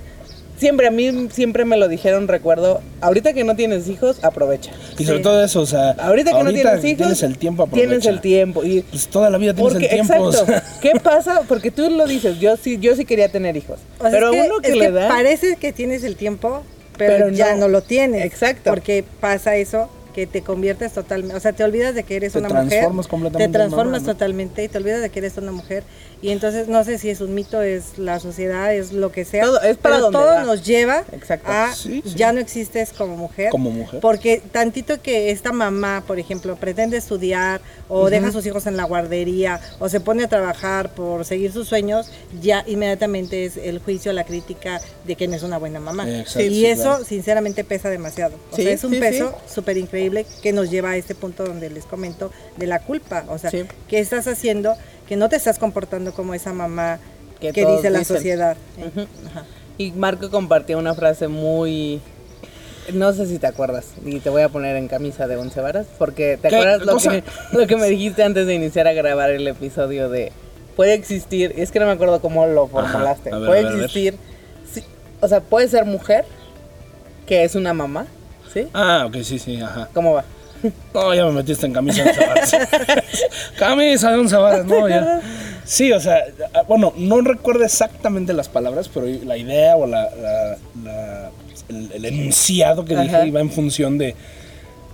siempre 0.61 0.87
a 0.87 0.91
mí 0.91 1.27
siempre 1.33 1.65
me 1.65 1.75
lo 1.75 1.89
dijeron, 1.89 2.29
recuerdo, 2.29 2.79
ahorita 3.01 3.33
que 3.33 3.43
no 3.43 3.55
tienes 3.57 3.89
hijos, 3.89 4.23
aprovecha. 4.23 4.71
Y 4.97 5.03
sobre 5.03 5.17
Sí. 5.17 5.23
todo 5.23 5.43
eso, 5.43 5.59
o 5.59 5.65
sea, 5.65 5.91
Ahorita 5.97 6.31
que 6.31 6.43
no 6.43 6.53
tienes 6.53 6.85
hijos, 6.85 6.97
tienes 6.97 7.23
el 7.23 7.37
tiempo, 7.37 7.63
tienes 7.67 7.85
aprovecha. 7.97 8.09
el 8.11 8.21
tiempo 8.21 8.63
y 8.63 8.81
Pues 8.83 9.07
toda 9.09 9.29
la 9.29 9.37
vida 9.37 9.53
tienes 9.53 9.73
porque, 9.73 9.87
el 9.87 9.91
tiempo. 10.07 10.13
o 10.13 10.29
exacto. 10.29 10.45
sea. 10.53 10.63
¿Qué 10.81 10.91
pasa? 11.03 11.41
Porque 11.49 11.71
tú 11.71 11.89
lo 11.89 12.07
dices, 12.07 12.39
yo 12.39 12.55
sí, 12.55 12.77
yo 12.79 12.95
sí 12.95 13.03
quería 13.03 13.27
tener 13.29 13.57
hijos. 13.57 13.79
O 13.99 14.03
sea, 14.03 14.11
pero 14.11 14.31
es 14.31 14.41
que- 14.43 14.47
uno 14.49 14.61
que 14.61 14.69
es 14.69 14.77
le 14.77 14.91
da. 14.91 15.09
Parece 15.09 15.57
que 15.57 15.73
tienes 15.73 16.03
el 16.05 16.15
tiempo, 16.15 16.63
pero, 16.97 17.13
Pero 17.17 17.29
ya 17.29 17.53
no- 17.55 17.61
no 17.61 17.67
lo 17.67 17.81
tienes. 17.81 18.23
Exacto. 18.23 18.69
Porque 18.69 19.03
pasa 19.19 19.55
eso 19.57 19.89
que 20.11 20.27
te 20.27 20.41
conviertes 20.41 20.93
totalmente, 20.93 21.35
o 21.35 21.39
sea, 21.39 21.53
te 21.53 21.63
olvidas 21.63 21.95
de 21.95 22.03
que 22.03 22.15
eres 22.15 22.33
Te 22.33 22.39
una 22.39 22.49
mujer, 22.49 22.67
transformas 22.69 23.07
completamente 23.07 23.51
te 23.51 23.57
mamá, 23.57 23.69
transformas 23.69 24.01
¿no? 24.03 24.13
totalmente 24.13 24.63
y 24.63 24.67
te 24.67 24.77
olvidas 24.77 25.01
de 25.01 25.09
que 25.09 25.19
eres 25.19 25.37
una 25.37 25.51
mujer 25.51 25.83
y 26.21 26.29
entonces 26.29 26.67
no 26.67 26.83
sé 26.83 26.97
si 26.99 27.09
es 27.09 27.19
un 27.21 27.33
mito, 27.33 27.61
es 27.63 27.97
la 27.97 28.19
sociedad, 28.19 28.73
es 28.75 28.91
lo 28.93 29.11
que 29.11 29.25
sea, 29.25 29.43
Todo- 29.43 29.61
es 29.61 29.77
para 29.77 29.95
pero 29.95 30.05
donde 30.11 30.19
todo 30.19 30.27
va. 30.35 30.43
nos 30.43 30.63
lleva 30.65 31.03
Exacto. 31.11 31.51
a 31.51 31.73
Sí, 31.73 32.03
sí. 32.05 32.13
ya 32.15 32.31
no 32.31 32.39
existes 32.39 32.91
como 32.93 33.17
mujer, 33.17 33.49
Como 33.49 33.71
mujer. 33.71 33.99
porque 34.01 34.41
tantito 34.51 35.01
que 35.01 35.31
esta 35.31 35.51
mamá, 35.51 36.03
por 36.05 36.19
ejemplo, 36.19 36.55
pretende 36.57 36.97
estudiar 36.97 37.59
o 37.87 38.09
deja 38.09 38.27
a 38.27 38.31
sus 38.31 38.45
hijos 38.45 38.67
en 38.67 38.77
la 38.77 38.83
guardería 38.83 39.59
o 39.79 39.89
se 39.89 39.99
pone 39.99 40.23
a 40.23 40.27
trabajar 40.27 40.93
por 40.93 41.25
seguir 41.25 41.51
sus 41.51 41.67
sueños, 41.67 42.11
ya 42.41 42.63
inmediatamente 42.67 43.45
es 43.45 43.57
el 43.57 43.79
juicio, 43.79 44.13
la 44.13 44.23
crítica 44.23 44.79
de 45.05 45.15
que 45.15 45.27
no 45.27 45.35
es 45.35 45.43
una 45.43 45.57
buena 45.57 45.79
mamá. 45.79 46.07
Exacto, 46.09 46.41
y 46.41 46.49
sí, 46.49 46.65
eso 46.65 46.83
claro. 46.83 47.03
sinceramente 47.05 47.63
pesa 47.63 47.89
demasiado. 47.89 48.35
O 48.51 48.55
Sí, 48.55 48.63
sea, 48.63 48.73
es 48.73 48.83
un 48.83 48.93
sí, 48.93 48.99
peso 48.99 49.33
súper 49.51 49.77
increíble 49.77 50.00
que 50.41 50.53
nos 50.53 50.69
lleva 50.71 50.91
a 50.91 50.97
este 50.97 51.13
punto 51.15 51.43
donde 51.45 51.69
les 51.69 51.85
comento 51.85 52.31
de 52.57 52.67
la 52.67 52.79
culpa. 52.79 53.25
O 53.29 53.37
sea, 53.37 53.49
Sí. 53.51 53.63
¿qué 53.87 53.99
estás 53.99 54.27
haciendo? 54.27 54.75
Que 55.07 55.15
no 55.17 55.29
te 55.29 55.35
estás 55.35 55.59
comportando 55.59 56.13
como 56.13 56.33
esa 56.33 56.53
mamá 56.53 56.99
Que 57.39 57.51
que, 57.51 57.65
dice 57.65 57.89
la 57.89 57.99
dicen. 57.99 58.17
sociedad. 58.17 58.57
Ajá. 58.79 59.45
Y 59.77 59.91
Marco 59.91 60.29
compartió 60.29 60.77
una 60.77 60.93
frase 60.93 61.27
muy... 61.27 62.01
No 62.93 63.13
sé 63.13 63.25
si 63.27 63.37
te 63.37 63.45
acuerdas, 63.47 63.85
y 64.03 64.19
te 64.19 64.29
voy 64.31 64.41
a 64.41 64.49
poner 64.49 64.75
en 64.75 64.87
camisa 64.87 65.27
de 65.27 65.37
once 65.37 65.61
varas, 65.61 65.85
porque 65.99 66.37
te 66.41 66.49
¿Qué 66.49 66.55
acuerdas 66.55 66.81
lo 66.85 66.97
que, 66.97 67.23
lo 67.53 67.67
que 67.67 67.75
me 67.77 67.87
dijiste 67.87 68.23
antes 68.23 68.47
de 68.47 68.55
iniciar 68.55 68.87
a 68.87 68.93
grabar 68.93 69.29
el 69.29 69.47
episodio 69.47 70.09
de... 70.09 70.31
Puede 70.75 70.93
existir, 70.95 71.53
es 71.57 71.69
que 71.71 71.79
no 71.79 71.85
me 71.85 71.91
acuerdo 71.91 72.21
cómo 72.21 72.47
lo 72.47 72.67
formulaste, 72.67 73.31
a 73.31 73.37
ver, 73.37 73.47
puede 73.47 73.63
ver, 73.65 73.73
existir, 73.75 74.15
sí, 74.73 74.83
o 75.19 75.27
sea, 75.27 75.41
puede 75.41 75.67
ser 75.67 75.85
mujer, 75.85 76.25
que 77.27 77.43
es 77.43 77.53
una 77.55 77.73
mamá, 77.73 78.07
¿sí? 78.53 78.67
Ah, 78.73 79.05
ok, 79.07 79.17
sí, 79.23 79.39
sí, 79.39 79.59
ajá. 79.61 79.89
¿Cómo 79.93 80.13
va? 80.13 80.23
No, 80.93 81.13
ya 81.15 81.25
me 81.25 81.31
metiste 81.31 81.65
en 81.65 81.73
camisa 81.73 82.03
de 82.03 82.09
once 82.11 82.25
varas. 82.27 82.55
camisa 83.57 84.11
de 84.11 84.17
once 84.19 84.35
varas, 84.35 84.65
no, 84.65 84.87
ya. 84.87 85.21
Sí, 85.65 85.91
o 85.91 85.99
sea, 85.99 86.19
ah, 86.53 86.63
bueno, 86.67 86.93
no 86.97 87.21
recuerdo 87.21 87.63
exactamente 87.63 88.33
las 88.33 88.49
palabras, 88.49 88.89
pero 88.93 89.07
la 89.25 89.37
idea 89.37 89.75
o 89.75 89.87
la, 89.87 90.03
la- 90.15 90.57
la- 90.83 91.31
el, 91.69 91.91
el 91.93 92.05
enunciado 92.05 92.83
que 92.85 92.95
dije 92.95 93.15
Ajá. 93.15 93.25
iba 93.25 93.39
en 93.39 93.49
función 93.51 93.97
de, 93.97 94.15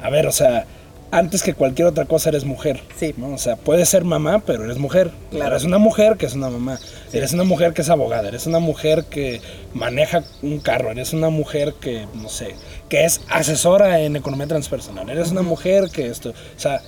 a 0.02 0.10
ver, 0.10 0.28
o 0.28 0.32
sea, 0.32 0.66
antes 1.12 1.42
que 1.42 1.54
cualquier 1.54 1.88
otra 1.88 2.06
cosa 2.06 2.30
eres 2.30 2.46
mujer. 2.46 2.82
Sí. 2.98 3.14
¿no? 3.18 3.34
O 3.34 3.38
sea, 3.38 3.56
puedes 3.56 3.90
ser 3.90 4.04
mamá, 4.04 4.42
pero 4.46 4.66
eres 4.66 4.78
mujer. 4.78 5.12
Claro. 5.32 5.52
Eres 5.52 5.64
una 5.64 5.78
mujer 5.78 6.18
que 6.18 6.26
es 6.26 6.34
una 6.34 6.50
mamá. 6.50 6.80
Eres 7.14 7.34
una 7.34 7.44
mujer 7.44 7.74
que 7.74 7.82
es 7.82 7.90
abogada. 7.90 8.28
Eres 8.28 8.46
una 8.48 8.60
mujer 8.60 9.06
que 9.06 9.42
maneja 9.74 10.24
un 10.42 10.60
carro. 10.60 10.92
Eres 10.92 11.14
una 11.14 11.30
mujer 11.30 11.74
que, 11.80 12.08
no 12.16 12.30
sé, 12.30 12.56
que 12.90 13.06
es 13.06 13.22
asesora 13.30 14.02
en 14.02 14.16
economía 14.16 14.48
transpersonal. 14.48 15.10
Eres 15.10 15.32
una 15.32 15.42
mujer 15.42 15.90
que 15.92 16.08
esto. 16.08 16.32
O 16.32 16.60
sea, 16.60 16.82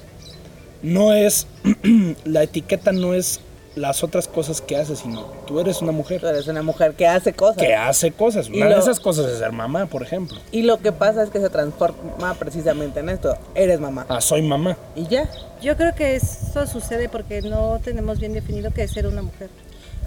no 0.82 1.13
es. 1.13 1.47
la 2.25 2.43
etiqueta 2.43 2.91
no 2.91 3.13
es 3.13 3.39
las 3.75 4.03
otras 4.03 4.27
cosas 4.27 4.62
que 4.62 4.75
haces, 4.75 4.99
sino 4.99 5.21
tú 5.45 5.60
eres 5.60 5.82
una 5.82 5.91
mujer 5.91 6.19
Tú 6.21 6.27
eres 6.27 6.47
una 6.47 6.62
mujer 6.63 6.93
que 6.95 7.08
hace 7.08 7.34
cosas. 7.34 7.58
que 7.58 7.75
hace 7.75 8.12
cosas. 8.12 8.49
Y 8.49 8.58
Una 8.58 8.65
de 8.65 8.71
lo- 8.75 8.79
esas 8.82 8.99
cosas 8.99 9.27
es 9.32 9.38
ser 9.39 9.51
mamá, 9.51 9.86
por 9.86 10.01
ejemplo. 10.03 10.38
Y 10.51 10.63
lo 10.63 10.79
que 10.79 10.91
pasa 10.91 11.23
es 11.23 11.29
que 11.29 11.39
se 11.39 11.49
transforma 11.49 12.34
precisamente 12.36 12.99
en 12.99 13.10
esto, 13.10 13.38
eres 13.55 13.79
mamá. 13.79 14.05
Ah, 14.10 14.21
soy 14.21 14.41
mamá. 14.41 14.75
Y 14.95 15.08
ya. 15.08 15.29
Yo 15.62 15.77
creo 15.77 15.93
que 15.95 16.15
eso 16.15 16.65
sucede 16.67 17.10
porque 17.10 17.41
no 17.41 17.79
tenemos 17.84 18.19
bien 18.19 18.34
definido 18.34 18.71
qué 18.71 18.84
es 18.84 18.91
ser 18.91 19.08
una 19.08 19.21
mujer. 19.21 19.49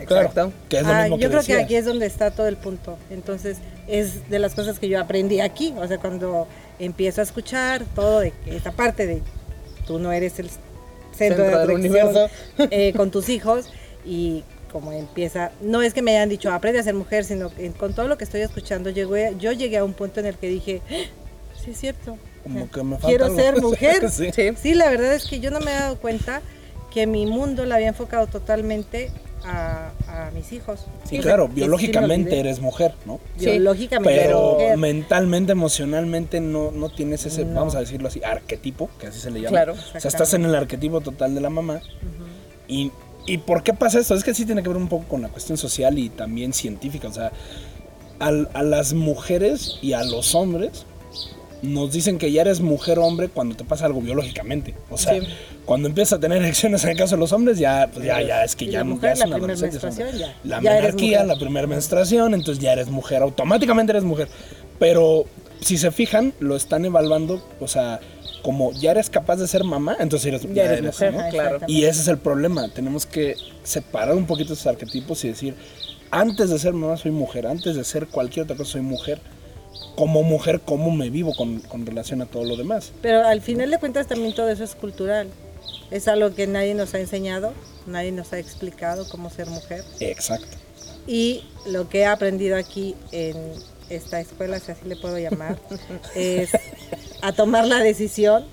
Claro, 0.06 0.26
Exacto. 0.26 0.52
que 0.68 0.78
es 0.78 0.82
lo 0.86 0.88
Ah, 0.92 1.02
mismo 1.02 1.16
yo 1.16 1.20
que 1.20 1.28
creo 1.28 1.40
que 1.42 1.46
decías. 1.52 1.64
aquí 1.64 1.76
es 1.76 1.84
donde 1.84 2.06
está 2.06 2.30
todo 2.30 2.48
el 2.48 2.56
punto. 2.56 2.96
Entonces, 3.10 3.58
es 3.86 4.28
de 4.30 4.38
las 4.38 4.54
cosas 4.54 4.78
que 4.78 4.88
yo 4.88 4.98
aprendí 5.00 5.40
aquí. 5.40 5.72
O 5.78 5.86
sea, 5.86 5.98
cuando 5.98 6.48
empiezo 6.78 7.20
a 7.20 7.24
escuchar 7.24 7.84
todo 7.94 8.20
de 8.20 8.32
que 8.32 8.56
esta 8.56 8.72
parte 8.72 9.06
de 9.06 9.22
tú 9.86 9.98
no 9.98 10.10
eres 10.10 10.38
el 10.38 10.50
centro, 11.28 11.44
Centro 11.44 11.58
del 11.60 11.68
de 11.68 11.74
universo. 11.74 12.28
eh, 12.70 12.92
con 12.96 13.10
tus 13.10 13.28
hijos 13.28 13.70
y 14.04 14.44
como 14.72 14.90
empieza, 14.92 15.52
no 15.60 15.82
es 15.82 15.92
que 15.92 16.00
me 16.02 16.12
hayan 16.16 16.28
dicho 16.30 16.50
aprende 16.50 16.80
a 16.80 16.82
ser 16.82 16.94
mujer, 16.94 17.24
sino 17.24 17.54
que 17.54 17.70
con 17.72 17.94
todo 17.94 18.08
lo 18.08 18.16
que 18.16 18.24
estoy 18.24 18.40
escuchando 18.40 18.88
llegué, 18.90 19.34
yo 19.38 19.52
llegué 19.52 19.76
a 19.76 19.84
un 19.84 19.92
punto 19.92 20.20
en 20.20 20.26
el 20.26 20.36
que 20.36 20.48
dije, 20.48 20.80
"Ah, 20.90 20.94
sí 21.62 21.72
es 21.72 21.78
cierto. 21.78 22.16
Como 22.42 22.70
que 22.70 22.82
me 22.82 22.92
falta 22.96 23.06
Quiero 23.08 23.24
algo". 23.26 23.36
ser 23.36 23.60
mujer. 23.62 24.10
Sí. 24.10 24.30
Sí. 24.60 24.74
La 24.74 24.88
verdad 24.90 25.14
es 25.14 25.26
que 25.26 25.40
yo 25.40 25.50
no 25.50 25.60
me 25.60 25.70
he 25.72 25.74
dado 25.78 25.96
cuenta 25.98 26.40
que 26.92 27.06
mi 27.06 27.26
mundo 27.26 27.64
lo 27.66 27.74
había 27.74 27.88
enfocado 27.88 28.26
totalmente 28.26 29.10
a, 29.44 29.90
a 30.08 30.30
mis 30.32 30.52
hijos. 30.52 30.80
Sí, 31.08 31.18
claro, 31.18 31.48
biológicamente 31.54 32.38
eres 32.40 32.60
mujer, 32.60 32.94
¿no? 33.06 33.20
Sí, 33.38 33.46
biológicamente 33.46 34.20
Pero 34.22 34.52
mujer. 34.54 34.76
mentalmente, 34.78 35.52
emocionalmente 35.52 36.40
no, 36.40 36.70
no 36.70 36.88
tienes 36.90 37.26
ese, 37.26 37.44
vamos 37.44 37.74
a 37.74 37.80
decirlo 37.80 38.08
así, 38.08 38.22
arquetipo, 38.24 38.88
que 38.98 39.08
así 39.08 39.20
se 39.20 39.30
le 39.30 39.40
llama. 39.40 39.50
Claro. 39.50 39.72
O 39.74 40.00
sea, 40.00 40.08
estás 40.08 40.34
en 40.34 40.44
el 40.44 40.54
arquetipo 40.54 41.00
total 41.00 41.34
de 41.34 41.40
la 41.40 41.50
mamá. 41.50 41.80
y, 42.68 42.90
¿Y 43.26 43.38
por 43.38 43.62
qué 43.62 43.72
pasa 43.72 44.00
esto? 44.00 44.14
Es 44.16 44.24
que 44.24 44.34
sí 44.34 44.44
tiene 44.46 44.62
que 44.64 44.68
ver 44.68 44.76
un 44.78 44.88
poco 44.88 45.04
con 45.06 45.22
la 45.22 45.28
cuestión 45.28 45.56
social 45.56 45.96
y 45.98 46.08
también 46.08 46.52
científica. 46.52 47.06
O 47.08 47.12
sea, 47.12 47.30
al- 48.18 48.48
a 48.52 48.62
las 48.64 48.94
mujeres 48.94 49.78
y 49.80 49.92
a 49.92 50.02
los 50.02 50.34
hombres 50.34 50.86
nos 51.62 51.92
dicen 51.92 52.18
que 52.18 52.30
ya 52.32 52.42
eres 52.42 52.60
mujer 52.60 52.98
o 52.98 53.04
hombre 53.06 53.28
cuando 53.28 53.54
te 53.56 53.64
pasa 53.64 53.86
algo 53.86 54.00
biológicamente. 54.00 54.74
O 54.90 54.98
sea, 54.98 55.14
Sí. 55.20 55.26
cuando 55.64 55.88
empiezas 55.88 56.14
a 56.18 56.20
tener 56.20 56.38
erecciones 56.38 56.82
en 56.84 56.90
el 56.90 56.96
caso 56.96 57.14
de 57.14 57.20
los 57.20 57.32
hombres, 57.32 57.58
ya, 57.58 57.88
pues 57.92 58.04
ya, 58.04 58.20
ya 58.20 58.44
es 58.44 58.56
que 58.56 58.66
ya, 58.66 58.72
la 58.72 58.78
ya 58.78 58.84
mujer, 58.84 59.12
es 59.12 59.18
la 59.20 59.26
una 59.26 59.36
primera 59.36 59.54
adolescente, 59.54 60.18
ya. 60.18 60.36
La 60.44 60.60
Ya 60.60 60.70
eres 60.72 60.82
menarquía, 60.82 61.18
mujer. 61.22 61.26
la 61.28 61.36
primera 61.38 61.66
menstruación, 61.68 62.34
entonces 62.34 62.62
ya 62.62 62.72
eres 62.72 62.88
mujer, 62.88 63.22
automáticamente 63.22 63.92
eres 63.92 64.04
mujer. 64.04 64.28
Pero 64.78 65.24
si 65.60 65.78
se 65.78 65.90
fijan, 65.92 66.34
lo 66.40 66.56
están 66.56 66.84
evaluando, 66.84 67.40
o 67.60 67.68
sea, 67.68 68.00
como 68.42 68.72
ya 68.72 68.90
eres 68.90 69.08
capaz 69.08 69.36
de 69.36 69.46
ser 69.46 69.62
mamá, 69.62 69.96
entonces 70.00 70.26
eres, 70.26 70.42
Ya 70.52 70.64
eres 70.64 70.82
mujer, 70.82 71.14
¿no? 71.14 71.28
Claro. 71.30 71.58
Y 71.68 71.84
ese 71.84 72.00
es 72.00 72.08
el 72.08 72.18
problema. 72.18 72.68
Tenemos 72.70 73.06
que 73.06 73.36
separar 73.62 74.16
un 74.16 74.26
poquito 74.26 74.54
esos 74.54 74.66
arquetipos 74.66 75.24
y 75.24 75.28
decir, 75.28 75.54
antes 76.10 76.50
de 76.50 76.58
ser 76.58 76.72
mamá 76.72 76.96
soy 76.96 77.12
mujer, 77.12 77.46
antes 77.46 77.76
de 77.76 77.84
ser 77.84 78.08
cualquier 78.08 78.44
otra 78.44 78.56
cosa 78.56 78.72
soy 78.72 78.80
mujer. 78.80 79.20
Como 79.96 80.22
mujer, 80.22 80.60
¿cómo 80.64 80.90
me 80.90 81.10
vivo 81.10 81.34
con, 81.34 81.60
con 81.60 81.84
relación 81.86 82.22
a 82.22 82.26
todo 82.26 82.44
lo 82.44 82.56
demás? 82.56 82.92
Pero 83.02 83.26
al 83.26 83.40
final 83.40 83.70
de 83.70 83.78
cuentas 83.78 84.06
también 84.06 84.34
todo 84.34 84.48
eso 84.48 84.64
es 84.64 84.74
cultural. 84.74 85.28
Es 85.90 86.08
algo 86.08 86.34
que 86.34 86.46
nadie 86.46 86.74
nos 86.74 86.94
ha 86.94 87.00
enseñado, 87.00 87.52
nadie 87.86 88.12
nos 88.12 88.32
ha 88.32 88.38
explicado 88.38 89.08
cómo 89.08 89.30
ser 89.30 89.48
mujer. 89.48 89.84
Exacto. 90.00 90.56
Y 91.06 91.44
lo 91.66 91.88
que 91.88 92.00
he 92.00 92.06
aprendido 92.06 92.56
aquí 92.56 92.94
en 93.10 93.36
esta 93.90 94.20
escuela, 94.20 94.58
si 94.58 94.72
así 94.72 94.86
le 94.86 94.96
puedo 94.96 95.18
llamar, 95.18 95.58
es 96.14 96.50
a 97.20 97.32
tomar 97.32 97.66
la 97.66 97.78
decisión 97.78 98.44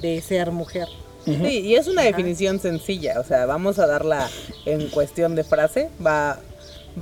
de 0.00 0.20
ser 0.20 0.50
mujer. 0.50 0.88
Sí, 1.24 1.60
y 1.60 1.74
es 1.74 1.88
una 1.88 2.02
definición 2.02 2.60
sencilla, 2.60 3.18
o 3.18 3.24
sea, 3.24 3.46
vamos 3.46 3.80
a 3.80 3.86
darla 3.88 4.30
en 4.64 4.88
cuestión 4.90 5.34
de 5.34 5.42
frase, 5.42 5.90
va, 6.04 6.38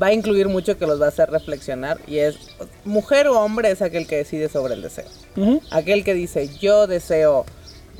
va 0.00 0.08
a 0.08 0.12
incluir 0.12 0.48
mucho 0.48 0.76
que 0.78 0.86
los 0.86 1.00
va 1.00 1.06
a 1.06 1.08
hacer 1.08 1.30
reflexionar 1.30 1.98
y 2.06 2.18
es, 2.18 2.36
mujer 2.84 3.28
o 3.28 3.38
hombre 3.40 3.70
es 3.70 3.80
aquel 3.82 4.06
que 4.06 4.16
decide 4.16 4.48
sobre 4.48 4.74
el 4.74 4.82
deseo. 4.82 5.06
Aquel 5.70 6.04
que 6.04 6.14
dice, 6.14 6.48
yo 6.60 6.86
deseo 6.86 7.44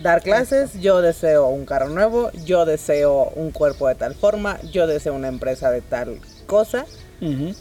dar 0.02 0.22
clases, 0.22 0.80
yo 0.80 1.00
deseo 1.02 1.46
un 1.48 1.64
carro 1.66 1.88
nuevo, 1.88 2.30
yo 2.44 2.64
deseo 2.64 3.30
un 3.36 3.50
cuerpo 3.52 3.86
de 3.88 3.94
tal 3.94 4.14
forma, 4.14 4.60
yo 4.72 4.86
deseo 4.88 5.14
una 5.14 5.28
empresa 5.28 5.70
de 5.70 5.82
tal 5.82 6.18
cosa 6.46 6.84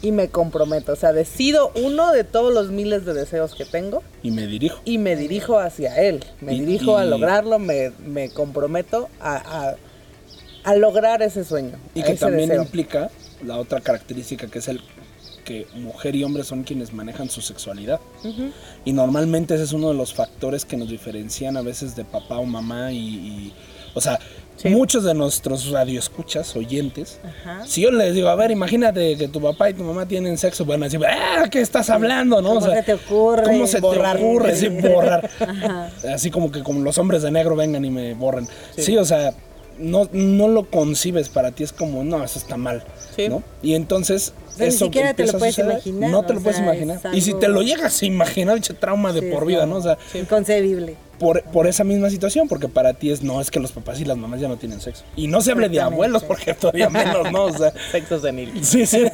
y 0.02 0.12
me 0.12 0.28
comprometo, 0.28 0.92
o 0.92 0.96
sea, 0.96 1.12
decido 1.14 1.72
uno 1.76 2.12
de 2.12 2.22
todos 2.24 2.52
los 2.52 2.68
miles 2.70 3.06
de 3.06 3.14
deseos 3.14 3.54
que 3.54 3.64
tengo 3.64 4.02
Y 4.22 4.30
me 4.30 4.46
dirijo. 4.46 4.78
y 4.84 4.98
me 4.98 5.16
dirijo 5.16 5.58
hacia 5.58 5.96
él. 6.02 6.22
Me 6.42 6.52
Y- 6.54 6.60
dirijo 6.60 6.98
a 6.98 7.04
lograrlo, 7.06 7.58
me, 7.58 7.92
me 8.04 8.28
comprometo 8.28 9.08
a, 9.20 9.36
a- 9.70 9.76
a 10.64 10.74
lograr 10.76 11.22
ese 11.22 11.44
sueño. 11.44 11.78
Y 11.94 12.02
que 12.02 12.14
también 12.14 12.48
deseo. 12.50 12.62
implica 12.64 13.10
la 13.46 13.58
otra 13.58 13.80
característica 13.80 14.46
que 14.48 14.58
es 14.58 14.68
el 14.68 14.80
que 15.44 15.66
mujer 15.74 16.16
y 16.16 16.24
hombre 16.24 16.42
son 16.42 16.62
quienes 16.62 16.92
manejan 16.94 17.28
su 17.28 17.42
sexualidad. 17.42 18.00
Y 18.84 18.92
normalmente 18.94 19.54
ese 19.54 19.64
es 19.64 19.72
uno 19.72 19.88
de 19.88 19.94
los 19.94 20.14
factores 20.14 20.64
que 20.64 20.76
nos 20.78 20.88
diferencian 20.88 21.56
a 21.58 21.62
veces 21.62 21.94
de 21.96 22.04
papá 22.04 22.38
o 22.38 22.44
mamá 22.46 22.92
y, 22.92 22.96
y- 22.98 23.52
o 23.94 24.00
sea, 24.00 24.18
Sí. 24.56 24.68
muchos 24.68 25.02
de 25.02 25.14
nuestros 25.14 25.68
radioescuchas, 25.70 26.54
oyentes, 26.54 27.18
Ajá. 27.24 27.66
si 27.66 27.80
yo 27.82 27.90
les 27.90 28.14
digo, 28.14 28.28
a 28.28 28.36
ver, 28.36 28.52
imagínate 28.52 29.16
que 29.16 29.26
tu 29.26 29.40
papá 29.40 29.68
y 29.70 29.74
tu 29.74 29.82
mamá 29.82 30.06
tienen 30.06 30.38
sexo, 30.38 30.64
van 30.64 30.80
a 30.82 30.86
decir, 30.86 31.00
ah, 31.04 31.48
¿qué 31.50 31.60
estás 31.60 31.90
hablando? 31.90 32.40
¿no? 32.40 32.50
¿Cómo 32.54 32.60
se 32.60 32.82
te 32.84 32.94
ocurre 32.94 33.42
¿Cómo 33.42 33.66
se 33.66 33.80
borrar? 33.80 34.16
te 34.16 34.22
ocurre? 34.24 34.54
Sí, 34.56 34.68
borrar. 34.68 35.28
Ajá. 35.40 35.90
Así 36.14 36.30
como 36.30 36.52
que 36.52 36.62
como 36.62 36.80
los 36.80 36.96
hombres 36.98 37.22
de 37.22 37.32
negro 37.32 37.56
vengan 37.56 37.84
y 37.84 37.90
me 37.90 38.14
borren. 38.14 38.46
Sí, 38.78 38.96
o 38.96 39.04
sea, 39.04 39.34
no, 39.78 40.08
no 40.12 40.48
lo 40.48 40.70
concibes 40.70 41.28
para 41.28 41.52
ti, 41.52 41.64
es 41.64 41.72
como, 41.72 42.04
no, 42.04 42.22
eso 42.24 42.38
está 42.38 42.56
mal. 42.56 42.84
Sí. 43.14 43.28
¿no? 43.28 43.42
Y 43.62 43.74
entonces. 43.74 44.32
O 44.48 44.56
sea, 44.56 44.66
ni 44.66 44.74
eso 44.74 44.84
siquiera 44.86 45.14
te 45.14 45.24
lo 45.24 45.32
empieza 45.32 45.36
a 45.36 45.38
puedes 45.38 45.54
suceder, 45.54 45.72
imaginar, 45.84 46.10
No 46.10 46.24
te 46.24 46.34
lo 46.34 46.40
puedes 46.40 46.60
imaginar. 46.60 47.00
Y 47.12 47.20
si 47.20 47.34
te 47.34 47.48
lo 47.48 47.62
llegas 47.62 48.02
a 48.02 48.06
imaginar, 48.06 48.56
eche 48.56 48.74
trauma 48.74 49.12
de 49.12 49.20
Sí, 49.20 49.30
por 49.30 49.46
vida, 49.46 49.66
¿no? 49.66 49.76
O 49.76 49.82
sea, 49.82 49.98
Inconcebible. 50.14 50.96
por, 51.18 51.42
por 51.44 51.66
esa 51.66 51.82
misma 51.84 52.10
situación, 52.10 52.48
porque 52.48 52.68
para 52.68 52.94
ti 52.94 53.10
es, 53.10 53.22
no, 53.22 53.40
es 53.40 53.50
que 53.50 53.58
los 53.60 53.72
papás 53.72 54.00
y 54.00 54.04
las 54.04 54.16
mamás 54.16 54.40
ya 54.40 54.48
no 54.48 54.56
tienen 54.56 54.80
sexo. 54.80 55.04
Y 55.16 55.26
no 55.26 55.40
se 55.40 55.52
hable 55.52 55.68
de 55.68 55.80
abuelos, 55.80 56.22
porque 56.24 56.54
todavía 56.54 56.88
menos, 56.88 57.30
¿no? 57.32 57.44
O 57.44 57.52
sea, 57.52 57.72
Sexo 57.92 58.20
senil. 58.20 58.64
sí, 58.64 58.86
sí. 58.86 59.04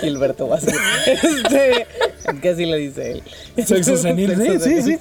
Gilberto 0.00 0.46
Vázquez. 0.48 0.74
Este, 1.06 1.86
¿Qué 2.42 2.48
así 2.50 2.66
le 2.66 2.76
dice 2.78 3.12
él? 3.12 3.22
Sexo 3.64 3.96
senil, 3.96 4.36
sí, 4.36 4.58
sí, 4.60 4.82
sí. 4.82 4.98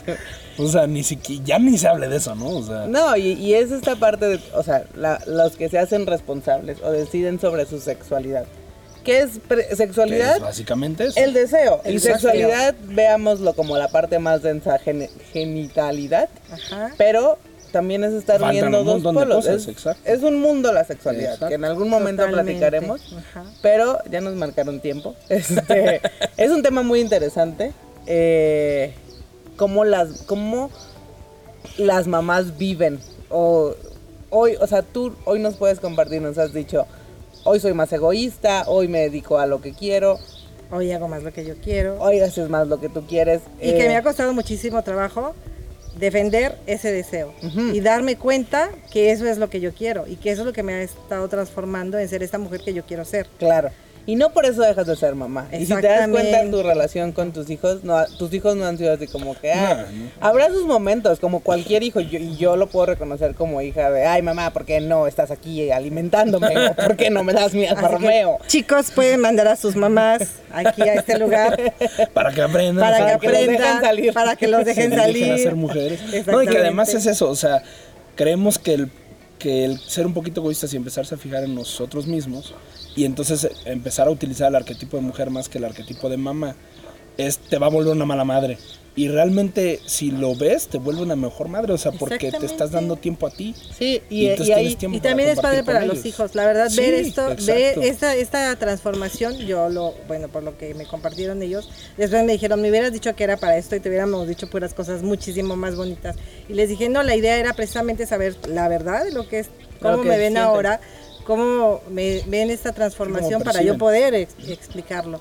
O 0.57 0.67
sea, 0.67 0.87
ni 0.87 1.03
siquiera, 1.03 1.43
ya 1.45 1.59
ni 1.59 1.77
se 1.77 1.87
hable 1.87 2.07
de 2.07 2.17
eso, 2.17 2.33
¿no? 2.35 2.47
O 2.49 2.63
sea, 2.63 2.85
No, 2.87 3.15
y, 3.17 3.33
y 3.33 3.53
es 3.55 3.71
esta 3.71 3.95
parte 3.95 4.25
de, 4.27 4.39
o 4.53 4.63
sea, 4.63 4.85
la- 4.95 5.21
los 5.27 5.55
que 5.57 5.69
se 5.69 5.77
hacen 5.79 6.05
responsables 6.07 6.77
o 6.83 6.91
deciden 6.91 7.39
sobre 7.39 7.65
su 7.65 7.79
sexualidad. 7.79 8.45
¿Qué 9.03 9.19
es 9.19 9.39
sexualidad? 9.77 10.37
es 10.37 10.41
básicamente 10.41 11.05
eso. 11.05 11.19
El 11.19 11.33
deseo. 11.33 11.79
Y 11.85 11.99
sexualidad, 11.99 12.73
veámoslo 12.85 13.53
como 13.53 13.77
la 13.77 13.87
parte 13.89 14.17
más 14.17 14.41
densa, 14.41 14.79
gen- 14.79 15.09
genitalidad. 15.31 16.27
Ajá. 16.51 16.91
Pero 16.97 17.37
también 17.71 18.03
es 18.03 18.13
estar 18.13 18.39
Faltan 18.39 18.71
viendo 18.71 18.79
un 18.93 19.03
dos 19.03 19.13
polos. 19.13 19.45
cosas, 19.45 19.95
es, 20.05 20.23
un 20.23 20.39
mundo 20.41 20.71
la 20.71 20.85
sexualidad, 20.85 21.33
Exacto. 21.33 21.49
que 21.49 21.53
en 21.55 21.65
algún 21.65 21.89
momento 21.89 22.23
Totalmente. 22.23 22.59
platicaremos. 22.59 23.13
Ajá. 23.15 23.43
Pero 23.61 23.99
ya 24.09 24.21
nos 24.21 24.33
marcaron 24.35 24.79
tiempo. 24.79 25.13
Este, 25.29 26.01
es 26.37 26.49
un 26.49 26.63
tema 26.63 26.81
muy 26.81 26.99
interesante. 27.01 27.73
Eh, 28.07 28.93
cómo 29.55 29.85
las, 29.85 30.23
cómo 30.23 30.69
las 31.77 32.07
mamás 32.07 32.57
viven. 32.57 32.99
O 33.29 33.75
hoy, 34.29 34.55
o 34.59 34.67
sea, 34.67 34.81
tú 34.81 35.13
hoy 35.25 35.39
nos 35.39 35.55
puedes 35.55 35.79
compartir, 35.79 36.21
nos 36.21 36.37
has 36.37 36.53
dicho, 36.53 36.85
hoy 37.43 37.59
soy 37.59 37.73
más 37.73 37.91
egoísta, 37.93 38.63
hoy 38.67 38.87
me 38.87 38.99
dedico 39.01 39.37
a 39.39 39.45
lo 39.45 39.61
que 39.61 39.73
quiero, 39.73 40.19
Hoy 40.71 40.91
hago 40.91 41.07
más 41.07 41.21
lo 41.23 41.31
que 41.31 41.45
yo 41.45 41.55
quiero. 41.63 42.01
hoy 42.01 42.19
haces 42.19 42.49
más 42.49 42.67
lo 42.67 42.79
que 42.79 42.89
tú 42.89 43.05
quieres. 43.05 43.41
Y 43.61 43.73
que 43.73 43.85
eh, 43.85 43.87
me 43.87 43.95
ha 43.95 44.03
costado 44.03 44.33
muchísimo 44.33 44.81
trabajo 44.81 45.35
defender 45.97 46.57
ese 46.65 46.91
deseo 46.91 47.33
y 47.71 47.79
darme 47.79 48.17
cuenta 48.17 48.69
que 48.91 49.11
eso 49.11 49.25
es 49.25 49.37
lo 49.37 49.49
que 49.49 49.61
yo 49.61 49.73
quiero 49.73 50.05
y 50.07 50.17
que 50.17 50.31
eso 50.31 50.41
es 50.41 50.45
lo 50.45 50.51
que 50.51 50.61
me 50.63 50.73
ha 50.73 50.81
estado 50.81 51.29
transformando 51.29 51.97
en 51.97 52.09
ser 52.09 52.21
esta 52.21 52.37
mujer 52.37 52.61
que 52.61 52.73
yo 52.73 52.83
quiero 52.83 53.05
ser. 53.05 53.27
Claro. 53.39 53.69
Y 54.07 54.15
no 54.15 54.29
por 54.33 54.45
eso 54.45 54.61
dejas 54.61 54.85
de 54.85 54.95
ser 54.95 55.15
mamá. 55.15 55.47
Y 55.51 55.65
si 55.65 55.73
te 55.73 55.87
das 55.87 56.07
cuenta 56.09 56.41
en 56.41 56.51
tu 56.51 56.61
relación 56.61 57.11
con 57.11 57.31
tus 57.33 57.49
hijos, 57.49 57.83
no, 57.83 58.05
tus 58.19 58.31
hijos 58.33 58.55
no 58.55 58.65
han 58.65 58.77
sido 58.77 58.93
así 58.93 59.07
como 59.07 59.33
que, 59.39 59.51
ah, 59.51 59.85
No, 59.91 59.97
no. 60.03 60.09
habrá 60.19 60.49
sus 60.49 60.63
momentos, 60.65 61.19
como 61.19 61.39
cualquier 61.39 61.81
hijo, 61.81 61.99
yo- 62.01 62.19
y 62.19 62.35
yo 62.37 62.55
lo 62.55 62.67
puedo 62.67 62.85
reconocer 62.85 63.33
como 63.33 63.61
hija 63.63 63.89
de, 63.89 64.05
ay 64.05 64.21
mamá, 64.21 64.53
¿por 64.53 64.63
qué 64.63 64.79
no 64.79 65.07
estás 65.07 65.31
aquí 65.31 65.71
alimentándome? 65.71 66.67
¿O 66.67 66.75
¿Por 66.75 66.95
qué 66.97 67.09
no 67.09 67.23
me 67.23 67.33
das 67.33 67.55
mi 67.55 67.65
Alfa 67.67 67.87
que, 67.87 67.93
Romeo? 67.95 68.37
chicos, 68.45 68.91
pueden 68.91 69.21
mandar 69.21 69.47
a 69.47 69.55
sus 69.55 69.75
mamás 69.75 70.21
aquí 70.53 70.83
a 70.83 70.93
este 70.93 71.17
lugar 71.17 71.73
Para 72.13 72.31
que 72.31 72.43
aprendan. 72.43 72.83
para, 72.85 72.99
Para 72.99 73.19
que 73.19 73.25
que 73.25 73.27
los 73.33 73.37
dejen 73.39 73.55
aprendan, 73.55 73.81
salir. 73.81 74.13
para 74.13 74.35
que 74.35 74.47
los 74.47 74.65
dejen 74.65 74.95
salir. 74.95 75.31
a 75.33 75.37
ser 75.39 75.55
mujeres. 75.55 75.99
No, 76.27 76.43
y 76.43 76.47
que 76.47 76.57
además 76.59 76.93
es 76.93 77.07
eso, 77.07 77.27
o 77.27 77.35
sea, 77.35 77.63
creemos 78.15 78.59
que 78.59 78.73
el, 78.75 78.91
que 79.39 79.65
el 79.65 79.79
ser 79.79 80.05
un 80.05 80.13
poquito 80.13 80.41
egoístas 80.41 80.71
y 80.73 80.77
empezarse 80.77 81.15
a 81.15 81.17
fijar 81.17 81.43
en 81.43 81.55
nosotros 81.55 82.05
mismos 82.05 82.53
y 82.95 83.05
entonces 83.05 83.43
eh, 83.43 83.51
empezar 83.65 84.07
a 84.07 84.11
utilizar 84.11 84.49
el 84.49 84.55
arquetipo 84.55 84.97
de 84.97 85.03
mujer 85.03 85.29
más 85.29 85.49
que 85.49 85.57
el 85.57 85.65
arquetipo 85.65 86.09
de 86.09 86.17
mamá, 86.17 86.55
es, 87.17 87.37
te 87.37 87.57
va 87.57 87.67
a 87.67 87.69
volver 87.69 87.93
una 87.93 88.05
mala 88.05 88.23
madre. 88.23 88.57
Y 88.97 89.09
realmente, 89.09 89.81
si 89.85 90.09
lo 90.09 90.35
ves, 90.35 90.69
te 90.69 90.77
vuelve 90.77 91.01
una 91.01 91.17
mejor 91.17 91.49
madre, 91.49 91.73
o 91.73 91.77
sea, 91.77 91.91
porque 91.91 92.31
te 92.31 92.45
estás 92.45 92.71
dando 92.71 92.95
tiempo 92.95 93.27
a 93.27 93.29
ti. 93.29 93.53
Sí, 93.77 94.01
Y 94.09 94.21
y, 94.21 94.27
entonces 94.27 94.47
y 94.47 94.51
ahí, 94.53 94.59
tienes 94.61 94.77
tiempo 94.77 94.97
Y 94.97 95.01
también 95.01 95.29
es 95.29 95.39
padre 95.41 95.65
para 95.65 95.85
los 95.85 96.05
hijos, 96.05 96.33
la 96.33 96.45
verdad, 96.45 96.69
Sí, 96.69 96.79
ver 96.79 96.93
esto, 96.93 97.35
ver 97.45 97.77
esta, 97.79 98.15
esta 98.15 98.55
transformación, 98.55 99.37
yo 99.39 99.67
lo, 99.67 99.93
bueno, 100.07 100.29
por 100.29 100.43
lo 100.43 100.57
que 100.57 100.73
me 100.75 100.85
compartieron 100.85 101.41
ellos, 101.41 101.69
después 101.97 102.23
me 102.23 102.31
dijeron, 102.31 102.61
me 102.61 102.69
hubieras 102.69 102.93
dicho 102.93 103.13
que 103.17 103.25
era 103.25 103.35
para 103.35 103.57
esto 103.57 103.75
y 103.75 103.81
te 103.81 103.89
hubiéramos 103.89 104.29
dicho 104.29 104.49
puras 104.49 104.73
cosas 104.73 105.03
muchísimo 105.03 105.57
más 105.57 105.75
bonitas. 105.75 106.15
Y 106.47 106.53
les 106.53 106.69
dije, 106.69 106.87
no, 106.87 107.03
la 107.03 107.17
idea 107.17 107.37
era 107.37 107.51
precisamente 107.51 108.05
saber 108.05 108.37
la 108.47 108.69
verdad 108.69 109.03
de 109.03 109.11
lo 109.11 109.27
que 109.27 109.39
es, 109.39 109.49
cómo 109.81 110.03
que 110.03 110.07
me 110.07 110.17
ven 110.17 110.33
sienten. 110.33 110.43
ahora, 110.43 110.79
cómo 111.25 111.81
me 111.89 112.21
ven 112.27 112.49
esta 112.49 112.71
transformación 112.71 113.41
para 113.41 113.61
yo 113.61 113.77
poder 113.77 114.13
ex- 114.15 114.35
explicarlo. 114.47 115.19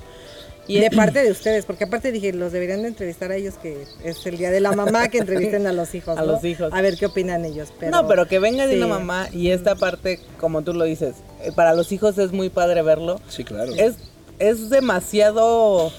Y 0.66 0.80
de 0.80 0.90
parte 0.90 1.22
de 1.22 1.30
ustedes, 1.30 1.66
porque 1.66 1.84
aparte 1.84 2.10
dije, 2.10 2.32
los 2.32 2.50
deberían 2.50 2.80
de 2.80 2.88
entrevistar 2.88 3.30
a 3.30 3.36
ellos, 3.36 3.54
que 3.62 3.84
es 4.02 4.24
el 4.24 4.38
día 4.38 4.50
de 4.50 4.60
la 4.60 4.72
mamá, 4.72 5.08
que 5.08 5.18
entrevisten 5.18 5.66
a 5.66 5.72
los 5.74 5.94
hijos. 5.94 6.16
A 6.18 6.24
los 6.24 6.42
hijos. 6.42 6.72
A 6.72 6.80
ver 6.80 6.96
qué 6.96 7.04
opinan 7.04 7.44
ellos. 7.44 7.68
Pero, 7.78 7.90
no, 7.90 8.08
pero 8.08 8.26
que 8.26 8.38
venga 8.38 8.66
de 8.66 8.72
sí. 8.72 8.78
una 8.78 8.86
mamá 8.86 9.28
y 9.30 9.50
esta 9.50 9.74
parte, 9.74 10.20
como 10.40 10.62
tú 10.62 10.72
lo 10.72 10.84
dices, 10.84 11.16
eh, 11.42 11.52
para 11.54 11.74
los 11.74 11.92
hijos 11.92 12.16
es 12.16 12.32
muy 12.32 12.48
padre 12.48 12.80
verlo. 12.80 13.20
Sí, 13.28 13.44
claro. 13.44 13.74
Es, 13.74 13.96
es 14.38 14.70
demasiado, 14.70 15.92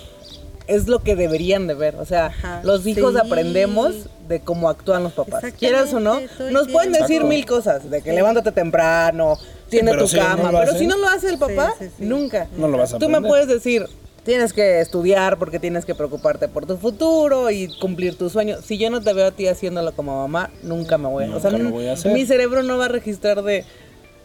es 0.65 0.87
lo 0.87 0.97
que 1.03 1.15
deberían 1.15 1.67
de 1.67 1.75
ver. 1.75 1.95
O 1.97 2.05
sea, 2.05 2.27
Ajá, 2.27 2.61
los 2.63 2.87
hijos 2.87 3.13
sí. 3.13 3.19
aprendemos 3.23 3.93
de 4.27 4.39
cómo 4.39 4.67
actúan 4.69 5.03
los 5.03 5.13
papás. 5.13 5.43
Quieras 5.59 5.93
o 5.93 5.99
no, 5.99 6.19
nos 6.51 6.67
pueden 6.69 6.91
decir 6.91 7.17
Exacto. 7.17 7.27
mil 7.27 7.45
cosas, 7.45 7.89
de 7.91 8.01
que 8.01 8.13
levántate 8.13 8.51
temprano, 8.51 9.37
tiene 9.75 9.91
pero 9.91 10.03
tu 10.03 10.07
si 10.09 10.17
no 10.17 10.23
cama, 10.23 10.51
lo 10.51 10.59
pero 10.59 10.71
hacen- 10.71 10.79
si 10.79 10.87
no 10.87 10.97
lo 10.97 11.07
hace 11.07 11.29
el 11.29 11.37
papá, 11.37 11.73
Sí, 11.79 11.85
sí, 11.85 11.91
sí. 11.99 12.05
nunca. 12.05 12.47
No 12.57 12.67
lo 12.67 12.77
vas 12.77 12.93
a 12.93 12.99
Tú 12.99 13.09
me 13.09 13.21
puedes 13.21 13.47
decir, 13.47 13.85
tienes 14.23 14.53
que 14.53 14.81
estudiar 14.81 15.37
porque 15.37 15.59
tienes 15.59 15.85
que 15.85 15.93
preocuparte 15.93 16.47
por 16.47 16.65
tu 16.65 16.77
futuro 16.77 17.51
y 17.51 17.67
cumplir 17.79 18.15
tus 18.17 18.31
sueños. 18.31 18.65
Si 18.65 18.77
yo 18.77 18.89
no 18.89 19.01
te 19.01 19.13
veo 19.13 19.27
a 19.27 19.31
ti 19.31 19.47
haciéndolo 19.47 19.91
como 19.93 20.17
mamá, 20.21 20.49
nunca 20.63 20.97
me 20.97 21.07
voy 21.07 21.25
a... 21.25 21.35
o 21.35 21.39
sea, 21.39 21.51
Nunca 21.51 21.63
lo 21.65 21.69
voy 21.71 21.87
a 21.87 21.93
hacer. 21.93 22.11
mi 22.11 22.25
cerebro 22.25 22.63
no 22.63 22.77
va 22.77 22.85
a 22.85 22.89
registrar 22.89 23.43
de... 23.43 23.63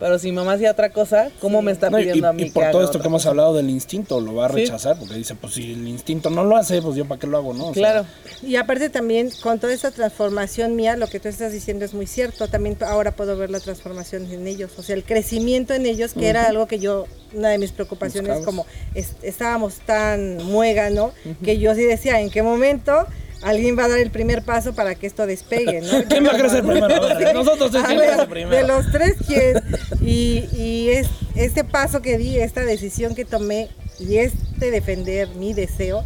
Pero 0.01 0.19
si 0.19 0.33
mamá 0.33 0.55
hacía 0.55 0.71
otra 0.73 0.89
cosa, 0.91 1.31
¿cómo 1.41 1.61
me 1.61 1.73
está 1.73 1.91
No, 1.91 1.99
y, 1.99 2.05
pidiendo 2.05 2.27
a 2.29 2.33
mí 2.33 2.43
y 2.43 2.47
que 2.47 2.53
por 2.53 2.63
haga 2.65 2.73
todo 2.73 2.83
esto 2.85 2.99
que 3.01 3.07
hemos 3.09 3.21
cosa? 3.21 3.29
hablado 3.31 3.55
del 3.55 3.69
instinto, 3.69 4.19
lo 4.21 4.35
va 4.35 4.47
a 4.47 4.49
Sí. 4.49 4.55
rechazar 4.57 4.99
porque 4.99 5.15
dice, 5.15 5.35
pues 5.35 5.53
si 5.55 5.73
el 5.75 5.87
instinto 5.87 6.31
no 6.31 6.43
lo 6.43 6.57
hace, 6.57 6.81
pues 6.81 6.97
yo 6.97 7.05
para 7.05 7.21
qué 7.21 7.27
lo 7.27 7.37
hago, 7.37 7.53
¿no? 7.53 7.67
O 7.69 7.75
sea, 7.75 7.83
Claro. 7.83 8.07
Y 8.43 8.57
aparte 8.57 8.89
también 8.89 9.31
con 9.43 9.59
toda 9.61 9.75
esta 9.75 9.91
transformación 9.91 10.75
mía, 10.75 10.97
lo 10.97 11.07
que 11.07 11.21
tú 11.21 11.29
estás 11.29 11.53
diciendo 11.53 11.85
es 11.85 11.93
muy 11.93 12.07
cierto. 12.07 12.49
También 12.49 12.79
ahora 12.81 13.13
puedo 13.13 13.37
ver 13.37 13.51
la 13.51 13.61
transformación 13.61 14.25
en 14.33 14.47
ellos, 14.47 14.73
o 14.79 14.83
sea, 14.83 14.97
el 14.97 15.05
crecimiento 15.05 15.75
en 15.75 15.85
ellos, 15.85 16.15
que 16.15 16.29
era 16.29 16.47
algo 16.49 16.67
que 16.67 16.79
yo, 16.79 17.05
una 17.35 17.51
de 17.51 17.59
mis 17.59 17.71
preocupaciones, 17.73 18.37
Buscabas. 18.39 18.47
como 18.47 18.67
es- 18.95 19.17
estábamos 19.23 19.75
tan 19.85 20.39
muégano, 20.45 21.13
que 21.45 21.59
yo 21.59 21.75
sí 21.75 21.83
decía, 21.83 22.21
¿en 22.23 22.31
qué 22.31 22.43
momento? 22.43 23.07
Alguien 23.43 23.79
va 23.79 23.85
a 23.85 23.89
dar 23.89 23.99
el 23.99 24.11
primer 24.11 24.43
paso 24.43 24.75
para 24.75 24.95
que 24.95 25.07
esto 25.07 25.27
despegue, 25.27 25.81
¿no? 25.81 26.05
¿Quién 26.09 26.27
va 26.27 26.33
a 26.33 26.39
crecer 26.39 26.63
primero? 26.63 27.05
A 27.05 27.15
ver, 27.15 27.35
nosotros 27.35 27.71
tres, 27.71 27.85
A 27.85 27.87
¿quién 27.87 27.99
ver, 27.99 28.11
crece 28.11 28.27
primero? 28.27 28.57
De 28.57 28.67
los 28.67 28.91
tres, 28.93 29.15
¿quién? 29.27 29.63
Y, 30.01 30.45
y 30.57 30.91
es, 30.91 31.09
este 31.35 31.65
paso 31.65 32.03
que 32.03 32.19
di, 32.19 32.39
esta 32.39 32.65
decisión 32.65 33.15
que 33.15 33.25
tomé 33.25 33.69
y 33.99 34.17
este 34.19 34.71
defender 34.71 35.29
mi 35.37 35.55
deseo, 35.55 36.05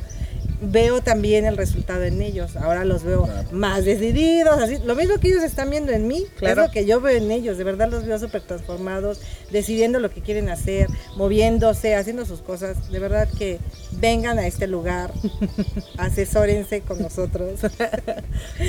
veo 0.70 1.00
también 1.02 1.46
el 1.46 1.56
resultado 1.56 2.04
en 2.04 2.20
ellos. 2.22 2.56
Ahora 2.56 2.84
los 2.84 3.02
veo 3.04 3.24
Claro. 3.24 3.48
más 3.52 3.84
decididos, 3.84 4.60
así. 4.62 4.78
Lo 4.84 4.94
mismo 4.94 5.18
que 5.18 5.28
ellos 5.28 5.42
están 5.42 5.70
viendo 5.70 5.92
en 5.92 6.06
mí, 6.08 6.24
Claro. 6.38 6.62
es 6.62 6.68
lo 6.68 6.72
que 6.72 6.84
yo 6.86 7.00
veo 7.00 7.16
en 7.16 7.30
ellos. 7.30 7.58
De 7.58 7.64
verdad 7.64 7.88
los 7.90 8.04
veo 8.06 8.18
súper 8.18 8.42
transformados, 8.42 9.20
decidiendo 9.50 10.00
lo 10.00 10.10
que 10.10 10.20
quieren 10.22 10.48
hacer, 10.48 10.88
moviéndose, 11.16 11.94
haciendo 11.94 12.24
sus 12.26 12.40
cosas. 12.40 12.90
De 12.90 12.98
verdad 12.98 13.28
que 13.38 13.58
vengan 13.92 14.38
a 14.38 14.46
este 14.46 14.66
lugar, 14.66 15.12
asesórense 15.98 16.80
con 16.82 17.00
nosotros. 17.00 17.60
Sí, 18.58 18.66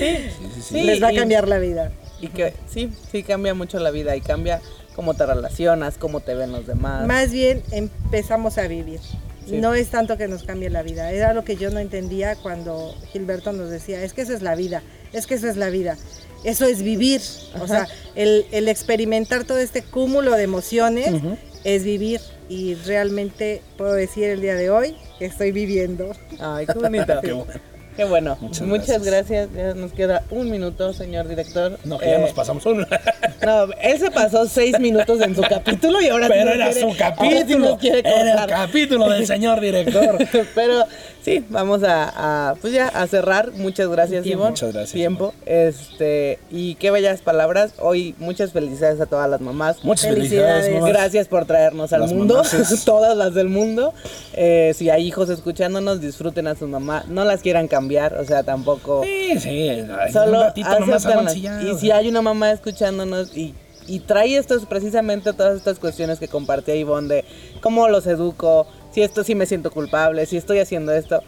sí, 0.55 0.61
sí. 0.61 0.81
Les 0.83 1.01
va 1.01 1.07
a 1.07 1.13
y- 1.13 1.17
cambiar 1.17 1.47
la 1.47 1.57
vida. 1.59 1.91
Y 2.21 2.27
que 2.29 2.53
sí, 2.69 2.91
sí 3.11 3.23
cambia 3.23 3.53
mucho 3.53 3.77
la 3.79 3.91
vida 3.91 4.15
y 4.15 4.21
cambia 4.21 4.61
cómo 4.95 5.13
te 5.13 5.25
relacionas, 5.25 5.97
cómo 5.97 6.21
te 6.21 6.33
ven 6.33 6.51
los 6.51 6.65
demás. 6.65 7.05
Más 7.05 7.31
bien 7.31 7.61
empezamos 7.71 8.57
a 8.57 8.67
vivir. 8.67 8.99
Sí. 9.47 9.57
No 9.57 9.73
es 9.73 9.89
tanto 9.89 10.17
que 10.17 10.27
nos 10.27 10.43
cambie 10.43 10.69
la 10.69 10.81
vida. 10.81 11.11
Era 11.11 11.33
lo 11.33 11.43
que 11.43 11.55
yo 11.55 11.69
no 11.69 11.79
entendía 11.79 12.35
cuando 12.35 12.95
Gilberto 13.11 13.51
nos 13.53 13.69
decía, 13.69 14.03
es 14.03 14.13
que 14.13 14.21
eso 14.21 14.33
es 14.33 14.41
la 14.41 14.55
vida, 14.55 14.81
es 15.13 15.27
que 15.27 15.35
eso 15.35 15.47
es 15.47 15.57
la 15.57 15.69
vida. 15.69 15.97
Eso 16.43 16.65
es 16.65 16.83
vivir. 16.83 17.21
O 17.59 17.67
sea, 17.67 17.87
el, 18.13 18.45
el 18.51 18.67
experimentar 18.67 19.45
todo 19.45 19.57
este 19.57 19.81
cúmulo 19.81 20.35
de 20.35 20.43
emociones 20.43 21.21
es 21.63 21.83
vivir. 21.83 22.21
Y 22.47 22.75
realmente 22.75 23.63
puedo 23.77 23.93
decir 23.93 24.25
el 24.25 24.41
día 24.41 24.53
de 24.53 24.69
hoy 24.69 24.95
que 25.17 25.25
estoy 25.25 25.51
viviendo. 25.51 26.11
Ay, 26.39 26.67
qué 26.67 26.73
bonito. 26.73 27.19
Qué 27.23 27.33
bueno. 27.33 27.74
Qué 27.95 28.03
bueno. 28.03 28.37
Muchas 28.41 28.61
Muchas, 28.67 29.03
gracias. 29.03 29.49
gracias. 29.49 29.49
Ya 29.55 29.73
nos 29.79 29.93
queda 29.93 30.23
un 30.31 30.51
minuto, 30.51 30.91
señor 30.93 31.27
director. 31.27 31.79
No, 31.85 31.97
que 31.97 32.05
ya 32.07 32.15
Eh, 32.15 32.19
nos 32.19 32.33
pasamos 32.33 32.65
una. 32.65 32.87
No, 33.45 33.67
él 33.81 33.99
se 33.99 34.09
pasó 34.11 34.47
seis 34.47 34.79
minutos 34.79 35.21
en 35.21 35.35
su 35.35 35.41
capítulo 35.43 36.01
y 36.01 36.07
ahora 36.07 36.27
Pero 36.27 36.49
era 36.51 36.65
quiere- 36.71 36.81
su 36.81 36.91
sí 36.91 36.97
capítulo. 36.97 37.77
Era 37.81 38.43
el 38.43 38.49
capítulo 38.49 39.09
del 39.09 39.27
señor 39.27 39.59
director. 39.61 40.17
Pero 40.55 40.83
sí, 41.25 41.43
vamos 41.49 41.83
a, 41.83 42.51
a, 42.51 42.55
pues 42.55 42.71
ya 42.71 42.87
a 42.87 43.07
cerrar. 43.07 43.51
Muchas 43.53 43.89
gracias. 43.89 44.25
Ivonne. 44.25 44.51
Muchas 44.51 44.71
gracias, 44.71 44.93
Tiempo. 44.93 45.33
Este, 45.45 46.39
y 46.51 46.75
qué 46.75 46.91
bellas 46.91 47.21
palabras. 47.21 47.73
Hoy 47.79 48.13
muchas 48.19 48.51
felicidades 48.53 49.01
a 49.01 49.07
todas 49.07 49.29
las 49.29 49.41
mamás. 49.41 49.83
Muchas 49.83 50.13
Felicidades. 50.13 50.65
felicidades, 50.65 50.81
mamás. 50.81 50.89
Gracias 50.89 51.27
por 51.27 51.45
traernos 51.45 51.91
al 51.91 52.01
Las 52.01 52.13
mundo, 52.13 52.43
todas 52.85 53.17
las 53.17 53.33
del 53.33 53.49
mundo. 53.49 53.93
Eh, 54.33 54.73
si 54.75 54.89
hay 54.89 55.07
hijos 55.07 55.29
escuchándonos, 55.29 55.99
disfruten 55.99 56.47
a 56.47 56.55
su 56.55 56.67
mamá. 56.67 57.03
No 57.09 57.25
las 57.25 57.41
quieran 57.41 57.67
cambiar, 57.67 58.13
o 58.15 58.23
sea, 58.23 58.43
tampoco. 58.43 59.01
Sí, 59.03 59.39
sí. 59.39 59.83
Solo 60.13 60.37
un 60.37 60.43
ratito 60.43 60.79
nomás 60.79 61.35
Y 61.35 61.47
o 61.69 61.77
si 61.77 61.91
hay 61.91 62.07
una 62.07 62.21
mamá 62.21 62.51
escuchándonos 62.51 63.35
y, 63.35 63.55
y 63.87 63.99
trae 63.99 64.37
estos, 64.37 64.65
precisamente 64.67 65.33
todas 65.33 65.57
estas 65.57 65.79
cuestiones 65.79 66.19
que 66.19 66.27
compartía 66.27 66.75
Ivonne 66.75 67.07
de 67.07 67.25
cómo 67.61 67.87
los 67.87 68.05
educo, 68.05 68.67
si 68.95 69.03
esto 69.03 69.25
sí 69.25 69.35
me 69.35 69.45
siento 69.45 69.71
culpable, 69.71 70.25
si 70.25 70.37
estoy 70.37 70.59
haciendo 70.59 70.93
esto, 70.93 71.21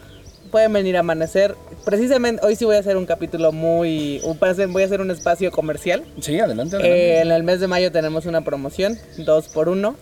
pueden 0.51 0.71
venir 0.71 0.95
a 0.95 1.01
amanecer. 1.01 1.53
Precisamente 1.83 2.43
hoy 2.45 2.55
sí 2.55 2.63
voy 2.63 2.77
a 2.77 2.79
hacer 2.79 2.95
un 2.95 3.05
capítulo 3.05 3.51
muy, 3.51 4.21
voy 4.69 4.83
a 4.83 4.85
hacer 4.85 5.01
un 5.01 5.11
espacio 5.11 5.51
comercial. 5.51 6.05
Sí, 6.21 6.39
adelante, 6.39 6.77
Eh, 6.77 6.79
adelante. 6.79 7.21
en 7.23 7.31
el 7.33 7.43
mes 7.43 7.59
de 7.59 7.67
mayo 7.67 7.91
tenemos 7.91 8.25
una 8.25 8.39
promoción, 8.39 8.97
dos 9.17 9.49
por 9.49 9.67
uno. 9.67 9.97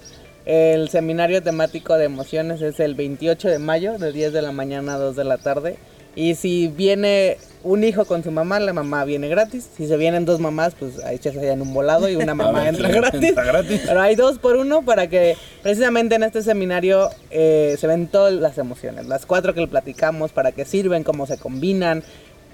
El 0.45 0.89
seminario 0.89 1.41
temático 1.41 1.97
de 1.97 2.06
emociones 2.06 2.62
es 2.62 2.80
el 2.80 2.93
28 2.93 3.47
de 3.49 3.58
mayo, 3.58 3.97
de 3.97 4.12
10 4.12 4.32
de 4.32 4.43
la 4.43 4.51
mañana 4.51 4.93
a 4.93 4.97
2 4.99 5.15
de 5.15 5.23
la 5.23 5.39
tarde. 5.39 5.78
Y 6.15 6.36
si 6.36 6.67
viene 6.69 7.38
un 7.63 7.84
hijo 7.84 8.06
con 8.06 8.23
su 8.23 8.32
mamá, 8.32 8.60
la 8.60 8.71
mamá 8.73 9.04
viene 9.06 9.28
gratis. 9.28 9.67
Si 9.75 9.88
se 9.88 9.97
vienen 9.97 10.23
dos 10.25 10.39
mamás, 10.39 10.75
pues 10.80 11.04
ahí 11.04 11.17
se 11.17 11.30
en 11.51 11.62
un 11.62 11.73
volado 11.73 12.08
y 12.08 12.15
una 12.15 12.34
mamá 12.36 12.69
entra 12.69 12.89
gratis. 12.89 13.21
Entra 13.23 13.43
gratis. 13.43 13.82
Pero 13.86 14.01
hay 14.01 14.15
dos 14.15 14.38
por 14.39 14.56
uno 14.56 14.84
para 14.84 15.08
que 15.08 15.36
precisamente 15.63 16.15
en 16.15 16.23
este 16.23 16.41
seminario 16.43 17.10
eh, 17.32 17.75
se 17.80 17.88
ven 17.88 18.08
todas 18.08 18.34
las 18.34 18.58
emociones, 18.58 19.08
las 19.08 19.25
cuatro 19.25 19.54
que 19.54 19.62
le 19.62 19.67
platicamos, 19.67 20.32
para 20.32 20.51
que 20.51 20.63
sirven, 20.63 21.04
cómo 21.04 21.25
se 21.25 21.38
combinan, 21.38 22.04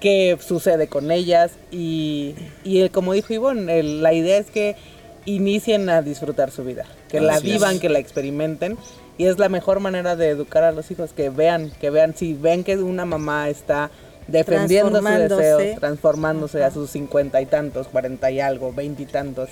qué 0.00 0.36
sucede 0.44 0.88
con 0.88 1.10
ellas. 1.12 1.52
Y, 1.70 2.34
y 2.64 2.88
como 2.88 3.12
dijo 3.12 3.32
Ivonne, 3.32 3.78
el- 3.78 4.02
la 4.02 4.12
idea 4.14 4.38
es 4.38 4.50
que 4.50 4.74
inicien 5.24 5.88
a 5.88 6.02
disfrutar 6.02 6.50
su 6.50 6.64
vida, 6.64 6.84
que 7.08 7.20
la 7.20 7.36
es. 7.36 7.42
vivan, 7.42 7.78
que 7.78 7.88
la 7.88 8.00
experimenten. 8.00 8.76
Y 9.22 9.26
es 9.26 9.38
la 9.38 9.48
mejor 9.48 9.78
manera 9.78 10.16
de 10.16 10.30
educar 10.30 10.64
a 10.64 10.72
los 10.72 10.90
hijos, 10.90 11.12
que 11.12 11.30
vean, 11.30 11.70
que 11.80 11.90
vean, 11.90 12.12
si 12.16 12.34
ven 12.34 12.64
que 12.64 12.76
una 12.76 13.04
mamá 13.04 13.48
está 13.48 13.88
defendiendo 14.26 15.00
su 15.00 15.06
deseo, 15.06 15.78
transformándose 15.78 16.64
a 16.64 16.72
sus 16.72 16.90
cincuenta 16.90 17.40
y 17.40 17.46
tantos, 17.46 17.86
cuarenta 17.86 18.32
y 18.32 18.40
algo, 18.40 18.72
veinte 18.72 19.04
y 19.04 19.06
tantos. 19.06 19.50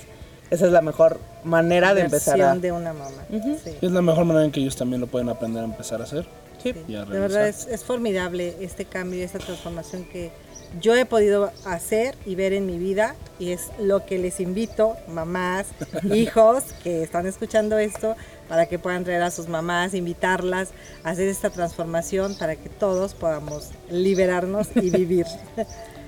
Esa 0.49 0.65
es 0.65 0.73
la 0.73 0.81
mejor 0.81 1.21
manera 1.45 1.93
de 1.93 2.01
empezar 2.01 2.41
a... 2.41 2.53
De 2.57 2.73
una 2.73 2.91
mamá. 2.91 3.23
sí. 3.63 3.77
Es 3.81 3.91
la 3.93 4.01
mejor 4.01 4.25
manera 4.25 4.43
en 4.43 4.51
que 4.51 4.59
ellos 4.59 4.75
también 4.75 4.99
lo 4.99 5.07
pueden 5.07 5.29
aprender 5.29 5.61
a 5.61 5.65
empezar 5.65 6.01
a 6.01 6.03
hacer. 6.03 6.25
Sí. 6.61 6.73
y 6.89 6.95
a 6.95 7.05
De 7.05 7.17
verdad 7.17 7.47
es, 7.47 7.65
es 7.67 7.85
formidable 7.85 8.57
este 8.59 8.83
cambio, 8.83 9.23
esta 9.23 9.39
transformación 9.39 10.03
que 10.03 10.31
yo 10.79 10.95
he 10.95 11.05
podido 11.05 11.51
hacer 11.65 12.15
y 12.25 12.35
ver 12.35 12.53
en 12.53 12.65
mi 12.65 12.77
vida 12.77 13.15
y 13.39 13.51
es 13.51 13.69
lo 13.79 14.05
que 14.05 14.17
les 14.17 14.39
invito, 14.39 14.95
mamás, 15.07 15.67
hijos 16.13 16.63
que 16.83 17.03
están 17.03 17.25
escuchando 17.25 17.77
esto, 17.77 18.15
para 18.47 18.67
que 18.67 18.79
puedan 18.79 19.03
traer 19.03 19.21
a 19.23 19.31
sus 19.31 19.47
mamás, 19.47 19.93
invitarlas 19.93 20.69
a 21.03 21.09
hacer 21.09 21.27
esta 21.27 21.49
transformación 21.49 22.35
para 22.37 22.55
que 22.55 22.69
todos 22.69 23.13
podamos 23.13 23.69
liberarnos 23.89 24.69
y 24.75 24.89
vivir, 24.89 25.25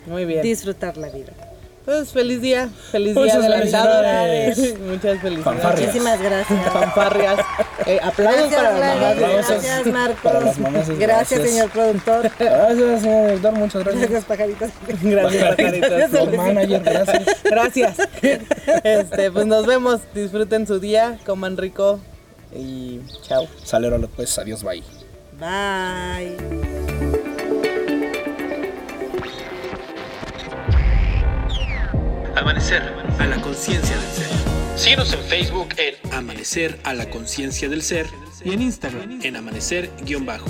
Muy 0.05 0.25
bien. 0.25 0.41
disfrutar 0.41 0.97
la 0.97 1.09
vida. 1.09 1.33
Pues 1.85 2.13
feliz 2.13 2.41
día, 2.41 2.69
feliz 2.91 3.13
Muchas 3.13 3.41
día 3.41 3.57
felicidades. 3.57 4.79
Muchas 4.79 5.19
felicidades. 5.19 5.43
Fanfarrias. 5.43 5.81
Muchísimas 5.81 6.21
gracias. 6.21 6.71
Fanfarrias. 6.71 7.39
Eh, 7.85 7.99
aplausos 8.01 8.49
Gracias, 8.49 8.61
para 8.61 8.79
las 8.79 8.97
mamás. 8.97 9.11
Aplausos 9.11 9.63
Gracias, 9.63 9.87
Marcos. 9.87 10.31
Gracias, 10.59 10.97
gracias. 10.97 11.49
señor 11.49 11.69
productor. 11.71 12.31
Gracias, 12.39 13.01
señor 13.01 13.25
director, 13.25 13.53
muchas 13.53 13.83
gracias. 13.83 14.09
Gracias, 14.09 14.25
pajaritos. 14.25 14.69
Gracias, 15.01 15.55
pajaritos. 15.55 16.11
Señor 16.11 16.37
manager, 16.37 16.81
gracias. 16.83 17.23
Gracias. 17.43 17.97
Este, 18.83 19.31
pues 19.31 19.45
nos 19.45 19.65
vemos. 19.65 19.99
Disfruten 20.13 20.65
su 20.65 20.79
día, 20.79 21.19
coman 21.25 21.57
rico 21.57 21.99
y 22.55 23.01
chao. 23.23 23.47
Salero 23.63 23.97
López, 23.97 24.37
adiós, 24.37 24.63
bye. 24.63 24.83
Bye. 25.39 26.92
Amanecer 32.43 32.83
a 33.19 33.25
la 33.25 33.39
conciencia 33.41 33.95
del 33.97 34.09
ser. 34.09 34.27
Síguenos 34.75 35.13
en 35.13 35.21
Facebook 35.21 35.69
en 35.77 36.13
Amanecer 36.13 36.77
a 36.83 36.93
la 36.93 37.09
conciencia 37.09 37.69
del 37.69 37.81
ser 37.81 38.05
y 38.43 38.51
en 38.51 38.61
Instagram 38.61 39.21
en 39.23 39.37
amanecer-bajo. 39.37 40.49